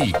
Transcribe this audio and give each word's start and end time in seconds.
Politik. 0.00 0.16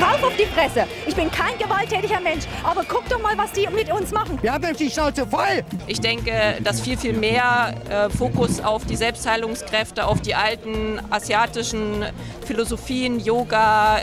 Rauf 0.00 0.22
auf 0.22 0.36
die 0.36 0.46
Fresse! 0.46 0.86
Ich 1.06 1.16
bin 1.16 1.30
kein 1.30 1.58
gewalttätiger 1.58 2.20
Mensch, 2.20 2.44
aber 2.62 2.84
guck 2.86 3.08
doch 3.08 3.20
mal, 3.20 3.36
was 3.36 3.52
die 3.52 3.66
mit 3.68 3.90
uns 3.90 4.12
machen. 4.12 4.38
Wir 4.42 4.52
haben 4.52 4.62
nämlich 4.62 4.78
die 4.78 4.90
Schnauze 4.90 5.26
voll! 5.26 5.64
Ich 5.86 6.00
denke, 6.00 6.58
dass 6.62 6.80
viel, 6.80 6.96
viel 6.96 7.14
mehr 7.14 7.74
äh, 7.88 8.10
Fokus 8.10 8.60
auf 8.60 8.84
die 8.84 8.94
Selbstheilungskräfte, 8.94 10.06
auf 10.06 10.20
die 10.20 10.34
alten 10.34 11.00
asiatischen 11.10 12.04
Philosophien, 12.46 13.18
Yoga, 13.18 14.00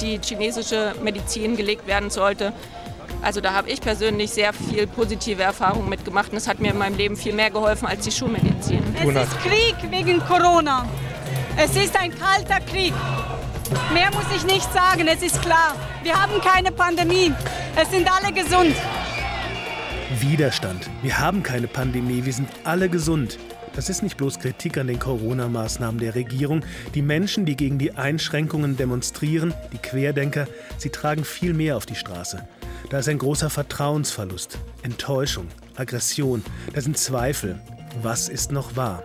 die 0.00 0.18
chinesische 0.24 0.94
Medizin 1.02 1.56
gelegt 1.56 1.86
werden 1.86 2.10
sollte. 2.10 2.52
Also 3.22 3.40
da 3.40 3.52
habe 3.52 3.68
ich 3.68 3.80
persönlich 3.80 4.30
sehr 4.30 4.52
viel 4.52 4.86
positive 4.86 5.42
Erfahrungen 5.42 5.88
mitgemacht 5.88 6.30
und 6.30 6.38
es 6.38 6.48
hat 6.48 6.60
mir 6.60 6.70
in 6.70 6.78
meinem 6.78 6.96
Leben 6.96 7.16
viel 7.16 7.32
mehr 7.32 7.50
geholfen 7.50 7.86
als 7.86 8.04
die 8.04 8.12
Schulmedizin. 8.12 8.82
Es 8.94 9.08
ist 9.08 9.38
Krieg 9.40 9.76
wegen 9.90 10.20
Corona. 10.20 10.86
Es 11.60 11.74
ist 11.74 11.98
ein 11.98 12.16
kalter 12.16 12.60
Krieg. 12.60 12.94
Mehr 13.92 14.12
muss 14.12 14.26
ich 14.32 14.44
nicht 14.44 14.72
sagen, 14.72 15.08
es 15.08 15.24
ist 15.24 15.42
klar. 15.42 15.74
Wir 16.04 16.14
haben 16.14 16.40
keine 16.40 16.70
Pandemie. 16.70 17.32
Es 17.74 17.90
sind 17.90 18.08
alle 18.08 18.32
gesund. 18.32 18.76
Widerstand. 20.20 20.88
Wir 21.02 21.18
haben 21.18 21.42
keine 21.42 21.66
Pandemie, 21.66 22.24
wir 22.24 22.32
sind 22.32 22.48
alle 22.62 22.88
gesund. 22.88 23.40
Das 23.74 23.90
ist 23.90 24.04
nicht 24.04 24.16
bloß 24.16 24.38
Kritik 24.38 24.78
an 24.78 24.86
den 24.86 25.00
Corona-Maßnahmen 25.00 25.98
der 25.98 26.14
Regierung. 26.14 26.64
Die 26.94 27.02
Menschen, 27.02 27.44
die 27.44 27.56
gegen 27.56 27.78
die 27.78 27.92
Einschränkungen 27.92 28.76
demonstrieren, 28.76 29.52
die 29.72 29.78
Querdenker, 29.78 30.46
sie 30.76 30.90
tragen 30.90 31.24
viel 31.24 31.54
mehr 31.54 31.76
auf 31.76 31.86
die 31.86 31.96
Straße. 31.96 32.46
Da 32.88 33.00
ist 33.00 33.08
ein 33.08 33.18
großer 33.18 33.50
Vertrauensverlust, 33.50 34.60
Enttäuschung, 34.82 35.48
Aggression, 35.74 36.44
da 36.72 36.80
sind 36.80 36.96
Zweifel. 36.96 37.60
Was 38.00 38.28
ist 38.28 38.52
noch 38.52 38.76
wahr? 38.76 39.02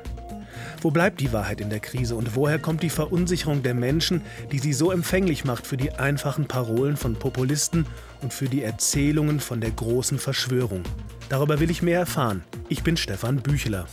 Wo 0.83 0.91
bleibt 0.91 1.21
die 1.21 1.31
Wahrheit 1.31 1.61
in 1.61 1.69
der 1.69 1.79
Krise 1.79 2.13
und 2.13 2.35
woher 2.35 2.59
kommt 2.59 2.83
die 2.83 2.89
Verunsicherung 2.89 3.63
der 3.63 3.73
Menschen, 3.73 4.21
die 4.51 4.59
sie 4.59 4.73
so 4.73 4.91
empfänglich 4.91 5.45
macht 5.45 5.65
für 5.65 5.77
die 5.77 5.93
einfachen 5.93 6.45
Parolen 6.45 6.97
von 6.97 7.15
Populisten 7.15 7.85
und 8.21 8.33
für 8.33 8.49
die 8.49 8.63
Erzählungen 8.63 9.39
von 9.39 9.61
der 9.61 9.71
großen 9.71 10.19
Verschwörung? 10.19 10.83
Darüber 11.29 11.61
will 11.61 11.71
ich 11.71 11.83
mehr 11.83 11.99
erfahren. 11.99 12.43
Ich 12.67 12.83
bin 12.83 12.97
Stefan 12.97 13.37
Bücheler. 13.37 13.87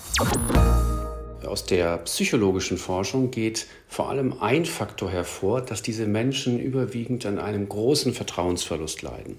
Aus 1.47 1.65
der 1.65 1.99
psychologischen 1.99 2.77
Forschung 2.77 3.31
geht 3.31 3.69
vor 3.87 4.11
allem 4.11 4.41
ein 4.41 4.65
Faktor 4.65 5.13
hervor, 5.13 5.61
dass 5.61 5.83
diese 5.83 6.07
Menschen 6.07 6.59
überwiegend 6.59 7.25
an 7.25 7.39
einem 7.39 7.69
großen 7.69 8.15
Vertrauensverlust 8.15 9.03
leiden. 9.03 9.37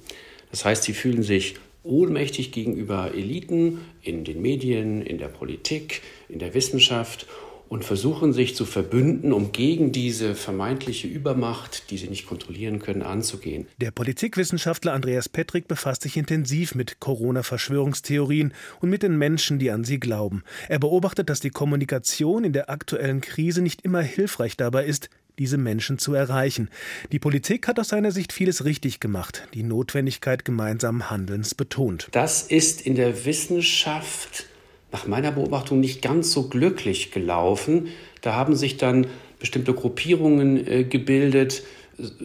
Das 0.51 0.63
heißt, 0.63 0.83
sie 0.83 0.93
fühlen 0.93 1.21
sich 1.21 1.55
ohnmächtig 1.83 2.51
gegenüber 2.51 3.11
Eliten 3.13 3.79
in 4.01 4.23
den 4.23 4.41
Medien, 4.41 5.01
in 5.01 5.17
der 5.17 5.27
Politik, 5.27 6.01
in 6.29 6.39
der 6.39 6.53
Wissenschaft 6.53 7.27
und 7.71 7.85
versuchen 7.85 8.33
sich 8.33 8.53
zu 8.53 8.65
verbünden, 8.65 9.31
um 9.31 9.53
gegen 9.53 9.93
diese 9.93 10.35
vermeintliche 10.35 11.07
Übermacht, 11.07 11.89
die 11.89 11.97
sie 11.97 12.09
nicht 12.09 12.25
kontrollieren 12.25 12.79
können, 12.79 13.01
anzugehen. 13.01 13.65
Der 13.79 13.91
Politikwissenschaftler 13.91 14.91
Andreas 14.91 15.29
Petrick 15.29 15.69
befasst 15.69 16.01
sich 16.01 16.17
intensiv 16.17 16.75
mit 16.75 16.99
Corona-Verschwörungstheorien 16.99 18.53
und 18.81 18.89
mit 18.89 19.03
den 19.03 19.17
Menschen, 19.17 19.57
die 19.57 19.71
an 19.71 19.85
sie 19.85 20.01
glauben. 20.01 20.43
Er 20.67 20.79
beobachtet, 20.79 21.29
dass 21.29 21.39
die 21.39 21.49
Kommunikation 21.49 22.43
in 22.43 22.51
der 22.51 22.69
aktuellen 22.69 23.21
Krise 23.21 23.61
nicht 23.61 23.83
immer 23.83 24.01
hilfreich 24.01 24.57
dabei 24.57 24.83
ist, 24.85 25.09
diese 25.39 25.57
Menschen 25.57 25.97
zu 25.97 26.13
erreichen. 26.13 26.69
Die 27.11 27.19
Politik 27.19 27.67
hat 27.67 27.79
aus 27.79 27.89
seiner 27.89 28.11
Sicht 28.11 28.33
vieles 28.33 28.65
richtig 28.65 28.99
gemacht, 28.99 29.47
die 29.53 29.63
Notwendigkeit 29.63 30.45
gemeinsamen 30.45 31.09
Handelns 31.09 31.55
betont. 31.55 32.07
Das 32.11 32.43
ist 32.43 32.81
in 32.81 32.95
der 32.95 33.25
Wissenschaft 33.25 34.45
nach 34.91 35.07
meiner 35.07 35.31
Beobachtung 35.31 35.79
nicht 35.79 36.01
ganz 36.01 36.31
so 36.31 36.49
glücklich 36.49 37.11
gelaufen. 37.11 37.87
Da 38.21 38.33
haben 38.33 38.55
sich 38.55 38.77
dann 38.77 39.07
bestimmte 39.39 39.73
Gruppierungen 39.73 40.67
äh, 40.67 40.83
gebildet, 40.83 41.63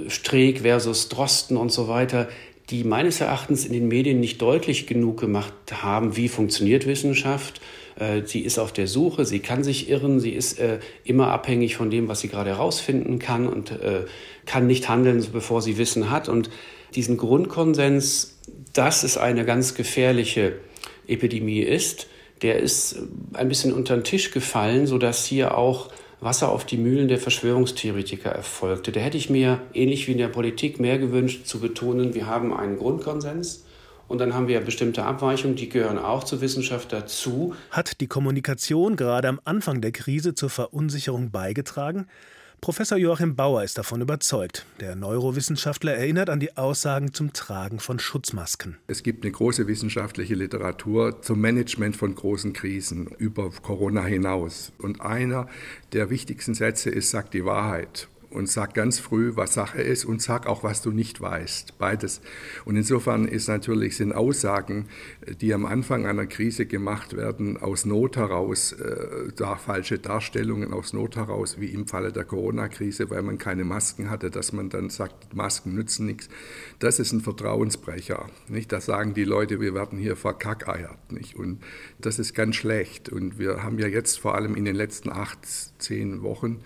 Streeck 0.09 0.61
versus 0.61 1.09
Drosten 1.09 1.57
und 1.57 1.71
so 1.71 1.89
weiter, 1.89 2.29
die 2.71 2.85
meines 2.85 3.21
Erachtens 3.21 3.65
in 3.65 3.73
den 3.73 3.89
Medien 3.89 4.21
nicht 4.21 4.43
deutlich 4.43 4.87
genug 4.87 5.21
gemacht 5.21 5.53
haben, 5.73 6.17
wie 6.17 6.29
funktioniert 6.29 6.87
Wissenschaft. 6.87 7.61
Äh, 7.99 8.23
sie 8.25 8.41
ist 8.41 8.59
auf 8.59 8.73
der 8.73 8.87
Suche, 8.87 9.25
sie 9.25 9.41
kann 9.41 9.65
sich 9.65 9.89
irren, 9.89 10.21
sie 10.21 10.33
ist 10.33 10.59
äh, 10.59 10.79
immer 11.05 11.29
abhängig 11.29 11.77
von 11.77 11.91
dem, 11.91 12.09
was 12.09 12.21
sie 12.21 12.29
gerade 12.29 12.51
herausfinden 12.51 13.19
kann 13.19 13.49
und 13.49 13.71
äh, 13.71 14.05
kann 14.45 14.67
nicht 14.67 14.89
handeln, 14.89 15.25
bevor 15.33 15.63
sie 15.63 15.79
Wissen 15.79 16.11
hat. 16.11 16.29
Und 16.29 16.51
diesen 16.95 17.17
Grundkonsens, 17.17 18.39
dass 18.73 19.03
es 19.03 19.17
eine 19.19 19.45
ganz 19.45 19.75
gefährliche 19.75 20.57
Epidemie 21.07 21.61
ist, 21.61 22.09
der 22.43 22.59
ist 22.59 22.97
ein 23.33 23.49
bisschen 23.49 23.73
unter 23.73 23.97
den 23.97 24.05
Tisch 24.05 24.31
gefallen, 24.31 24.87
sodass 24.87 25.25
hier 25.25 25.57
auch 25.57 25.89
Wasser 26.21 26.51
auf 26.51 26.65
die 26.65 26.77
Mühlen 26.77 27.09
der 27.09 27.19
Verschwörungstheoretiker 27.19 28.31
erfolgte. 28.31 28.93
Da 28.93 29.01
hätte 29.01 29.17
ich 29.17 29.31
mir, 29.31 29.61
ähnlich 29.75 30.07
wie 30.07 30.13
in 30.13 30.19
der 30.19 30.29
Politik, 30.29 30.81
mehr 30.81 30.99
gewünscht 30.99 31.47
zu 31.47 31.61
betonen, 31.61 32.15
wir 32.15 32.27
haben 32.27 32.55
einen 32.55 32.77
Grundkonsens. 32.77 33.66
Und 34.09 34.19
dann 34.19 34.35
haben 34.35 34.49
wir 34.49 34.61
bestimmte 34.61 35.05
Abweichungen, 35.05 35.57
die 35.57 35.69
gehören 35.69 35.99
auch 35.99 36.25
zur 36.25 36.41
Wissenschaft 36.41 36.93
dazu. 36.93 37.55
Hat 37.71 38.01
die 38.01 38.07
Kommunikation 38.07 38.97
gerade 38.97 39.29
am 39.29 39.41
Anfang 39.45 39.81
der 39.81 39.93
Krise 39.93 40.35
zur 40.35 40.51
Verunsicherung 40.51 41.31
beigetragen? 41.31 42.07
Professor 42.61 42.99
Joachim 42.99 43.37
Bauer 43.37 43.63
ist 43.63 43.79
davon 43.79 44.01
überzeugt. 44.01 44.65
Der 44.81 44.97
Neurowissenschaftler 44.97 45.93
erinnert 45.95 46.31
an 46.31 46.41
die 46.41 46.57
Aussagen 46.57 47.13
zum 47.13 47.33
Tragen 47.33 47.79
von 47.79 47.99
Schutzmasken. 47.99 48.79
Es 48.87 49.03
gibt 49.03 49.25
eine 49.25 49.31
große 49.31 49.69
wissenschaftliche 49.69 50.35
Literatur 50.35 51.21
zum 51.21 51.41
Management 51.41 51.97
von 51.97 52.15
großen 52.15 52.55
Krisen 52.55 53.09
über 53.19 53.51
Corona 53.51 54.05
hinaus. 54.05 54.73
Und 54.79 55.01
einer 55.01 55.49
der 55.93 56.11
wichtigsten 56.11 56.55
Sätze 56.55 56.91
ist, 56.91 57.11
sagt 57.11 57.35
die 57.35 57.45
Wahrheit 57.45 58.09
und 58.31 58.49
sag 58.49 58.75
ganz 58.75 58.99
früh, 58.99 59.33
was 59.35 59.55
Sache 59.55 59.81
ist 59.81 60.05
und 60.05 60.21
sag 60.21 60.47
auch, 60.47 60.63
was 60.63 60.83
du 60.83 60.91
nicht 60.91 61.21
weißt. 61.21 61.79
Beides. 61.79 62.21
Und 62.65 62.77
insofern 62.77 63.27
ist 63.27 63.49
natürlich, 63.49 63.97
sind 63.97 64.13
Aussagen, 64.13 64.87
die 65.41 65.55
am 65.55 65.67
Anfang 65.67 66.07
einer 66.07 66.27
Krise 66.27 66.67
gemacht 66.67 67.17
werden, 67.17 67.57
aus 67.57 67.85
Not 67.85 68.17
heraus, 68.17 68.73
äh, 68.73 69.33
da 69.37 69.57
falsche 69.57 69.99
Darstellungen 69.99 70.73
aus 70.73 70.93
Not 70.93 71.17
heraus, 71.17 71.61
wie 71.61 71.67
im 71.67 71.87
Falle 71.87 72.13
der 72.13 72.25
Corona-Krise, 72.25 73.11
weil 73.11 73.23
man 73.23 73.39
keine 73.39 73.65
Masken 73.65 74.11
hatte, 74.11 74.31
dass 74.31 74.53
man 74.53 74.69
dann 74.69 74.91
sagt, 74.91 75.35
Masken 75.35 75.75
nützen 75.75 76.07
nichts. 76.07 76.29
Das 76.79 76.99
ist 76.99 77.13
ein 77.13 77.21
Vertrauensbrecher. 77.21 78.27
Nicht? 78.49 78.73
Da 78.73 78.81
sagen 78.81 79.15
die 79.15 79.25
Leute, 79.25 79.61
wir 79.61 79.75
werden 79.75 79.99
hier 79.99 80.17
verkackeiert. 80.17 81.13
Nicht? 81.13 81.37
Und 81.37 81.63
das 81.99 82.19
ist 82.19 82.35
ganz 82.35 82.57
schlecht. 82.57 83.09
Und 83.09 83.39
wir 83.39 83.63
haben 83.63 83.79
ja 83.79 83.87
jetzt 83.87 84.19
vor 84.19 84.35
allem 84.35 84.55
in 84.55 84.65
den 84.65 84.77
letzten 84.77 85.11
acht, 85.11 85.39
zehn 85.79 86.23
Wochen 86.23 86.61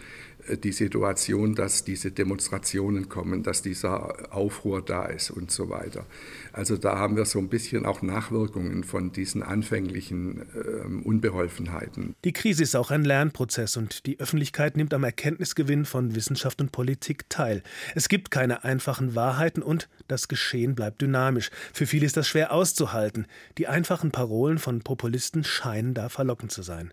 die 0.62 0.73
Situation, 0.73 1.55
dass 1.55 1.84
diese 1.84 2.11
Demonstrationen 2.11 3.09
kommen, 3.09 3.43
dass 3.43 3.62
dieser 3.62 4.34
Aufruhr 4.34 4.83
da 4.83 5.06
ist 5.06 5.31
und 5.31 5.51
so 5.51 5.71
weiter. 5.71 6.06
Also 6.53 6.77
da 6.77 6.99
haben 6.99 7.17
wir 7.17 7.25
so 7.25 7.39
ein 7.39 7.49
bisschen 7.49 7.87
auch 7.87 8.03
Nachwirkungen 8.03 8.84
von 8.84 9.12
diesen 9.12 9.43
anfänglichen 9.43 10.43
äh, 10.55 11.06
Unbeholfenheiten. 11.06 12.15
Die 12.25 12.33
Krise 12.33 12.62
ist 12.62 12.75
auch 12.75 12.91
ein 12.91 13.05
Lernprozess 13.05 13.77
und 13.77 14.06
die 14.06 14.19
Öffentlichkeit 14.19 14.77
nimmt 14.77 14.95
am 14.95 15.05
Erkenntnisgewinn 15.05 15.84
von 15.84 16.15
Wissenschaft 16.15 16.61
und 16.61 16.72
Politik 16.72 17.28
teil. 17.28 17.62
Es 17.95 18.09
gibt 18.09 18.31
keine 18.31 18.65
einfachen 18.65 19.15
Wahrheiten 19.15 19.62
und 19.62 19.89
das 20.09 20.28
Geschehen 20.28 20.75
bleibt 20.75 21.01
dynamisch. 21.01 21.51
Für 21.72 21.87
viele 21.87 22.07
ist 22.07 22.17
das 22.17 22.28
schwer 22.28 22.53
auszuhalten. 22.53 23.27
Die 23.59 23.69
einfachen 23.69 24.11
Parolen 24.11 24.59
von 24.59 24.81
Populisten 24.81 25.45
scheinen 25.45 25.95
da 25.95 26.09
verlockend 26.09 26.53
zu 26.53 26.62
sein. 26.62 26.93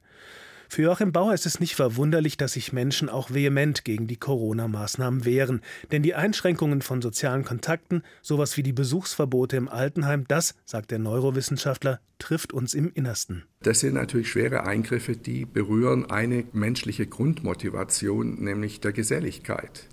Für 0.70 0.82
Joachim 0.84 1.12
Bauer 1.12 1.34
ist 1.34 1.46
es 1.46 1.60
nicht 1.60 1.76
verwunderlich, 1.76 2.36
dass 2.36 2.54
sich 2.54 2.74
Menschen 2.74 3.10
auch 3.10 3.32
vehement 3.32 3.86
gegen 3.86 4.08
die 4.08 4.18
Corona-Maßnahmen 4.18 5.24
wehren. 5.24 5.62
Denn 5.92 6.04
die 6.04 6.14
Einschränkungen 6.14 6.82
von 6.82 7.02
sozialen 7.02 7.46
Kontakten, 7.46 8.04
sowas 8.22 8.58
wie 8.58 8.64
die 8.64 8.74
Besuchsverbote 8.74 9.56
im 9.56 9.70
Altenheim, 9.70 10.26
das, 10.28 10.56
sagt 10.66 10.92
der 10.92 11.00
Neurowissenschaftler, 11.00 12.00
trifft 12.20 12.52
uns 12.52 12.74
im 12.74 12.92
Innersten. 12.94 13.44
Das 13.62 13.80
sind 13.80 13.94
natürlich 13.94 14.30
schwere 14.30 14.66
Eingriffe, 14.66 15.16
die 15.16 15.46
berühren 15.46 16.10
eine 16.10 16.44
menschliche 16.52 17.08
Grundmotivation, 17.08 18.44
nämlich 18.44 18.82
der 18.82 18.92
Geselligkeit. 18.92 19.88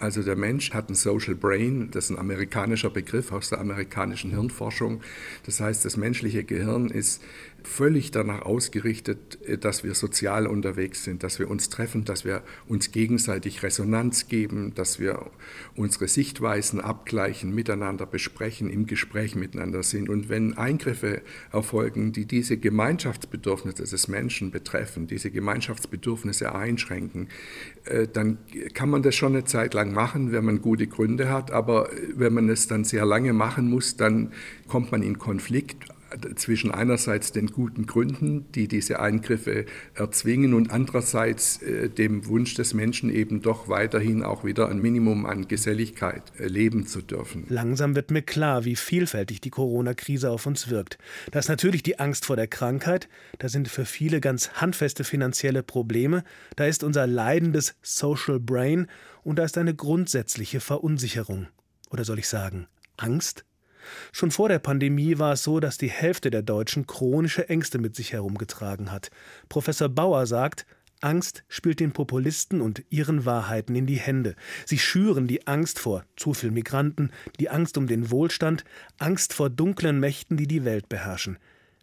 Also 0.00 0.22
der 0.22 0.34
Mensch 0.34 0.72
hat 0.72 0.88
ein 0.88 0.94
Social 0.94 1.34
Brain, 1.34 1.90
das 1.90 2.04
ist 2.04 2.10
ein 2.10 2.18
amerikanischer 2.18 2.88
Begriff 2.88 3.32
aus 3.32 3.50
der 3.50 3.60
amerikanischen 3.60 4.30
Hirnforschung. 4.30 5.02
Das 5.44 5.60
heißt, 5.60 5.84
das 5.84 5.98
menschliche 5.98 6.42
Gehirn 6.42 6.88
ist 6.88 7.22
völlig 7.66 8.10
danach 8.10 8.42
ausgerichtet, 8.42 9.38
äh, 9.46 9.58
dass 9.58 9.84
wir 9.84 9.94
sozial 9.94 10.46
unterwegs 10.46 11.04
sind, 11.04 11.22
dass 11.22 11.38
wir 11.38 11.50
uns 11.50 11.68
treffen, 11.68 12.04
dass 12.04 12.24
wir 12.24 12.42
uns 12.68 12.92
gegenseitig 12.92 13.62
Resonanz 13.62 14.28
geben, 14.28 14.74
dass 14.74 14.98
wir 14.98 15.30
unsere 15.76 16.08
Sichtweisen 16.08 16.80
abgleichen, 16.80 17.54
miteinander 17.54 18.06
besprechen, 18.06 18.70
im 18.70 18.86
Gespräch 18.86 19.34
miteinander 19.34 19.82
sind. 19.82 20.08
Und 20.08 20.28
wenn 20.28 20.56
Eingriffe 20.56 21.22
erfolgen, 21.52 22.12
die 22.12 22.26
diese 22.26 22.56
Gemeinschaftsbedürfnisse 22.56 23.84
des 23.84 24.08
Menschen 24.08 24.50
betreffen, 24.50 25.06
diese 25.06 25.30
Gemeinschaftsbedürfnisse 25.30 26.54
einschränken, 26.54 27.28
äh, 27.84 28.06
dann 28.06 28.38
kann 28.74 28.90
man 28.90 29.02
das 29.02 29.14
schon 29.14 29.34
eine 29.34 29.44
Zeit 29.44 29.74
lang 29.74 29.92
machen, 29.92 30.32
wenn 30.32 30.44
man 30.44 30.60
gute 30.60 30.86
Gründe 30.86 31.28
hat. 31.30 31.50
Aber 31.50 31.90
wenn 32.14 32.34
man 32.34 32.48
es 32.48 32.68
dann 32.68 32.84
sehr 32.84 33.04
lange 33.04 33.32
machen 33.32 33.70
muss, 33.70 33.96
dann 33.96 34.32
kommt 34.68 34.92
man 34.92 35.02
in 35.02 35.18
Konflikt 35.18 35.86
zwischen 36.36 36.70
einerseits 36.70 37.32
den 37.32 37.48
guten 37.48 37.86
Gründen, 37.86 38.50
die 38.52 38.68
diese 38.68 39.00
Eingriffe 39.00 39.66
erzwingen, 39.94 40.54
und 40.54 40.70
andererseits 40.70 41.62
äh, 41.62 41.88
dem 41.88 42.26
Wunsch 42.26 42.54
des 42.54 42.74
Menschen 42.74 43.10
eben 43.10 43.42
doch 43.42 43.68
weiterhin 43.68 44.22
auch 44.22 44.44
wieder 44.44 44.68
ein 44.68 44.80
Minimum 44.80 45.26
an 45.26 45.48
Geselligkeit 45.48 46.22
äh, 46.38 46.46
leben 46.46 46.86
zu 46.86 47.02
dürfen. 47.02 47.44
Langsam 47.48 47.94
wird 47.94 48.10
mir 48.10 48.22
klar, 48.22 48.64
wie 48.64 48.76
vielfältig 48.76 49.40
die 49.40 49.50
Corona-Krise 49.50 50.30
auf 50.30 50.46
uns 50.46 50.70
wirkt. 50.70 50.98
Da 51.30 51.38
ist 51.38 51.48
natürlich 51.48 51.82
die 51.82 51.98
Angst 51.98 52.26
vor 52.26 52.36
der 52.36 52.46
Krankheit, 52.46 53.08
da 53.38 53.48
sind 53.48 53.68
für 53.68 53.84
viele 53.84 54.20
ganz 54.20 54.50
handfeste 54.54 55.04
finanzielle 55.04 55.62
Probleme, 55.62 56.24
da 56.56 56.66
ist 56.66 56.84
unser 56.84 57.06
leidendes 57.06 57.74
Social 57.82 58.40
Brain 58.40 58.86
und 59.22 59.38
da 59.38 59.44
ist 59.44 59.58
eine 59.58 59.74
grundsätzliche 59.74 60.60
Verunsicherung. 60.60 61.48
Oder 61.90 62.04
soll 62.04 62.18
ich 62.18 62.28
sagen, 62.28 62.66
Angst? 62.96 63.44
Schon 64.12 64.30
vor 64.30 64.48
der 64.48 64.58
Pandemie 64.58 65.18
war 65.18 65.34
es 65.34 65.42
so, 65.42 65.60
dass 65.60 65.78
die 65.78 65.90
Hälfte 65.90 66.30
der 66.30 66.42
Deutschen 66.42 66.86
chronische 66.86 67.48
Ängste 67.48 67.78
mit 67.78 67.96
sich 67.96 68.12
herumgetragen 68.12 68.92
hat. 68.92 69.10
Professor 69.48 69.88
Bauer 69.88 70.26
sagt, 70.26 70.66
Angst 71.00 71.44
spielt 71.48 71.80
den 71.80 71.92
Populisten 71.92 72.60
und 72.60 72.84
ihren 72.90 73.24
Wahrheiten 73.24 73.74
in 73.74 73.86
die 73.86 73.98
Hände. 73.98 74.34
Sie 74.66 74.78
schüren 74.78 75.26
die 75.26 75.46
Angst 75.46 75.78
vor 75.78 76.04
zu 76.16 76.34
viel 76.34 76.50
Migranten, 76.50 77.10
die 77.38 77.48
Angst 77.48 77.78
um 77.78 77.86
den 77.86 78.10
Wohlstand, 78.10 78.64
Angst 78.98 79.32
vor 79.32 79.48
dunklen 79.48 79.98
Mächten, 79.98 80.36
die 80.36 80.46
die 80.46 80.64
Welt 80.64 80.88
beherrschen. 80.88 81.38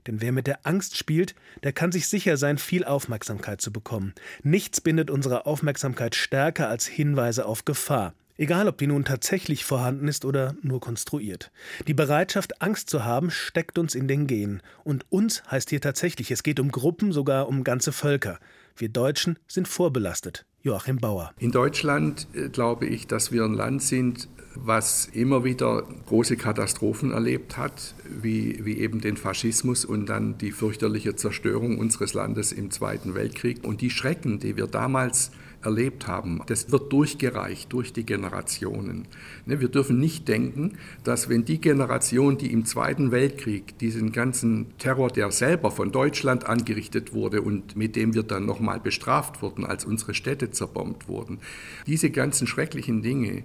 Denn 0.06 0.22
wer 0.22 0.32
mit 0.32 0.48
der 0.48 0.66
Angst 0.66 0.96
spielt, 0.98 1.36
der 1.64 1.74
kann 1.74 1.92
sich 1.92 2.08
sicher 2.08 2.38
sein, 2.38 2.58
viel 2.58 2.86
Aufmerksamkeit 2.86 3.60
zu 3.60 3.74
bekommen. 3.74 4.14
Nichts 4.44 4.80
bindet 4.82 5.10
unsere 5.10 5.46
Aufmerksamkeit 5.46 6.16
stärker 6.16 6.70
als 6.70 6.86
Hinweise 6.86 7.46
auf 7.46 7.66
Gefahr. 7.66 8.14
Egal, 8.38 8.68
ob 8.68 8.78
die 8.78 8.88
nun 8.88 9.04
tatsächlich 9.04 9.66
vorhanden 9.66 10.08
ist 10.08 10.24
oder 10.24 10.56
nur 10.62 10.80
konstruiert. 10.80 11.52
Die 11.88 11.96
Bereitschaft, 11.96 12.62
Angst 12.62 12.90
zu 12.90 13.04
haben, 13.04 13.32
steckt 13.32 13.80
uns 13.80 13.96
in 13.96 14.08
den 14.08 14.28
Genen. 14.28 14.62
Und 14.84 15.06
uns 15.10 15.44
heißt 15.50 15.72
hier 15.72 15.82
tatsächlich, 15.82 16.30
es 16.30 16.44
geht 16.44 16.60
um 16.60 16.72
Gruppen, 16.72 17.12
sogar 17.12 17.48
um 17.48 17.64
ganze 17.64 17.92
Völker. 17.92 18.40
Wir 18.76 18.90
Deutschen 18.90 19.40
sind 19.48 19.68
vorbelastet. 19.68 20.46
Joachim 20.62 20.98
Bauer. 20.98 21.32
In 21.40 21.52
Deutschland 21.52 22.28
äh, 22.34 22.50
glaube 22.50 22.86
ich, 22.86 23.08
dass 23.08 23.32
wir 23.32 23.44
ein 23.44 23.54
Land 23.54 23.82
sind, 23.82 24.28
was 24.54 25.06
immer 25.08 25.44
wieder 25.44 25.84
große 26.08 26.36
Katastrophen 26.36 27.12
erlebt 27.12 27.58
hat, 27.58 27.96
wie, 28.22 28.66
wie 28.66 28.78
eben 28.80 29.02
den 29.02 29.18
Faschismus 29.18 29.86
und 29.86 30.08
dann 30.08 30.38
die 30.38 30.52
fürchterliche 30.52 31.16
Zerstörung 31.16 31.80
unseres 31.80 32.14
Landes 32.14 32.52
im 32.52 32.70
Zweiten 32.70 33.16
Weltkrieg. 33.16 33.64
Und 33.64 33.82
die 33.82 33.90
Schrecken, 33.90 34.40
die 34.40 34.58
wir 34.58 34.68
damals 34.68 35.32
erlebt 35.68 36.08
haben. 36.08 36.42
Das 36.48 36.72
wird 36.72 36.94
durchgereicht 36.94 37.74
durch 37.74 37.92
die 37.92 38.06
Generationen. 38.06 39.08
Ne, 39.46 39.60
wir 39.60 39.68
dürfen 39.68 40.00
nicht 40.00 40.28
denken, 40.28 40.78
dass 41.04 41.28
wenn 41.28 41.44
die 41.44 41.60
Generation, 41.60 42.38
die 42.38 42.54
im 42.54 42.64
Zweiten 42.66 43.12
Weltkrieg 43.12 43.78
diesen 43.80 44.14
ganzen 44.14 44.78
Terror, 44.78 45.10
der 45.10 45.30
selber 45.32 45.70
von 45.70 45.92
Deutschland 45.92 46.46
angerichtet 46.46 47.14
wurde 47.14 47.42
und 47.42 47.76
mit 47.76 47.98
dem 47.98 48.14
wir 48.14 48.24
dann 48.24 48.46
nochmal 48.46 48.80
bestraft 48.80 49.42
wurden, 49.42 49.66
als 49.66 49.84
unsere 49.84 50.14
Städte 50.14 50.52
zerbombt 50.52 51.10
wurden, 51.10 51.40
diese 51.86 52.10
ganzen 52.12 52.48
schrecklichen 52.48 53.02
Dinge, 53.02 53.44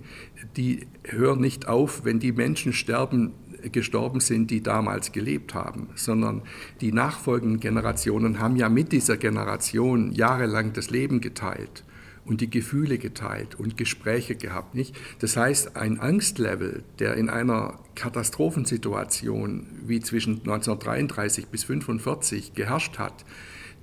die 0.57 0.87
hören 1.05 1.41
nicht 1.41 1.67
auf, 1.67 2.05
wenn 2.05 2.21
die 2.21 2.33
Menschen 2.33 2.73
sterben, 2.73 3.33
gestorben 3.73 4.21
sind, 4.21 4.51
die 4.51 4.63
damals 4.63 5.13
gelebt 5.13 5.55
haben, 5.55 5.89
sondern 5.95 6.43
die 6.81 6.93
nachfolgenden 6.93 7.61
Generationen 7.61 8.39
haben 8.39 8.57
ja 8.57 8.69
mit 8.69 8.93
dieser 8.93 9.17
Generation 9.17 10.13
jahrelang 10.13 10.73
das 10.73 10.91
Leben 10.91 11.21
geteilt 11.21 11.85
und 12.25 12.41
die 12.41 12.51
Gefühle 12.51 12.99
geteilt 12.99 13.55
und 13.57 13.77
Gespräche 13.77 14.37
gehabt, 14.37 14.75
nicht? 14.75 14.95
Das 15.19 15.37
heißt, 15.37 15.77
ein 15.77 16.01
Angstlevel, 16.01 16.85
der 16.99 17.15
in 17.15 17.29
einer 17.29 17.81
Katastrophensituation 17.95 19.67
wie 19.87 20.01
zwischen 20.01 20.35
1933 20.41 21.49
bis 21.49 21.63
1945 21.63 22.55
geherrscht 22.55 22.99
hat, 22.99 23.25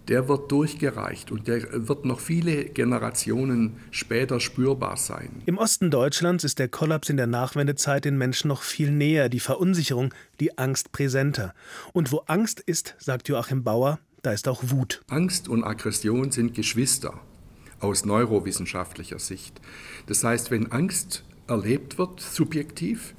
der 0.07 0.27
wird 0.27 0.51
durchgereicht 0.51 1.31
und 1.31 1.47
der 1.47 1.87
wird 1.87 2.03
noch 2.03 2.19
viele 2.19 2.65
Generationen 2.65 3.77
später 3.91 4.39
spürbar 4.39 4.97
sein. 4.97 5.43
Im 5.45 5.59
Osten 5.59 5.91
Deutschlands 5.91 6.43
ist 6.43 6.57
der 6.57 6.67
Kollaps 6.67 7.09
in 7.09 7.17
der 7.17 7.27
Nachwendezeit 7.27 8.05
den 8.05 8.17
Menschen 8.17 8.47
noch 8.47 8.63
viel 8.63 8.89
näher, 8.89 9.29
die 9.29 9.39
Verunsicherung, 9.39 10.11
die 10.39 10.57
Angst 10.57 10.91
präsenter. 10.91 11.53
Und 11.93 12.11
wo 12.11 12.23
Angst 12.25 12.59
ist, 12.59 12.95
sagt 12.97 13.29
Joachim 13.29 13.63
Bauer, 13.63 13.99
da 14.23 14.31
ist 14.31 14.47
auch 14.47 14.63
Wut. 14.65 15.01
Angst 15.09 15.47
und 15.47 15.63
Aggression 15.63 16.31
sind 16.31 16.55
Geschwister 16.55 17.21
aus 17.79 18.05
neurowissenschaftlicher 18.05 19.19
Sicht. 19.19 19.59
Das 20.07 20.23
heißt, 20.23 20.51
wenn 20.51 20.71
Angst 20.71 21.23
erlebt 21.47 21.97
wird, 21.97 22.19
subjektiv, 22.19 23.13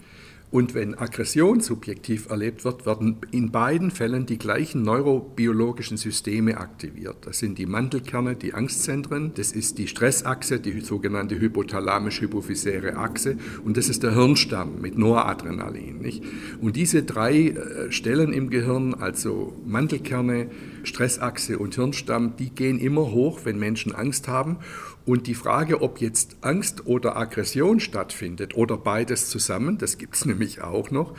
und 0.50 0.74
wenn 0.74 0.98
Aggression 0.98 1.60
subjektiv 1.60 2.28
erlebt 2.28 2.64
wird, 2.64 2.84
werden 2.84 3.18
in 3.30 3.52
beiden 3.52 3.92
Fällen 3.92 4.26
die 4.26 4.38
gleichen 4.38 4.82
neurobiologischen 4.82 5.96
Systeme 5.96 6.58
aktiviert. 6.58 7.18
Das 7.22 7.38
sind 7.38 7.56
die 7.58 7.66
Mantelkerne, 7.66 8.34
die 8.34 8.52
Angstzentren, 8.52 9.32
das 9.34 9.52
ist 9.52 9.78
die 9.78 9.86
Stressachse, 9.86 10.58
die 10.58 10.80
sogenannte 10.80 11.38
hypothalamisch-hypophysäre 11.38 12.96
Achse 12.96 13.36
und 13.64 13.76
das 13.76 13.88
ist 13.88 14.02
der 14.02 14.14
Hirnstamm 14.14 14.80
mit 14.80 14.98
Noradrenalin. 14.98 15.98
Nicht? 15.98 16.24
Und 16.60 16.74
diese 16.74 17.04
drei 17.04 17.50
äh, 17.50 17.92
Stellen 17.92 18.32
im 18.32 18.50
Gehirn, 18.50 18.94
also 18.94 19.56
Mantelkerne, 19.64 20.50
Stressachse 20.82 21.58
und 21.58 21.76
Hirnstamm, 21.76 22.34
die 22.36 22.50
gehen 22.50 22.78
immer 22.78 23.12
hoch, 23.12 23.40
wenn 23.44 23.58
Menschen 23.58 23.94
Angst 23.94 24.26
haben. 24.26 24.58
Und 25.06 25.26
die 25.26 25.34
Frage, 25.34 25.80
ob 25.82 26.00
jetzt 26.00 26.36
Angst 26.42 26.86
oder 26.86 27.16
Aggression 27.16 27.80
stattfindet 27.80 28.54
oder 28.54 28.76
beides 28.76 29.28
zusammen, 29.28 29.78
das 29.78 29.98
gibt 29.98 30.14
es 30.14 30.24
nämlich 30.26 30.62
auch 30.62 30.90
noch, 30.90 31.14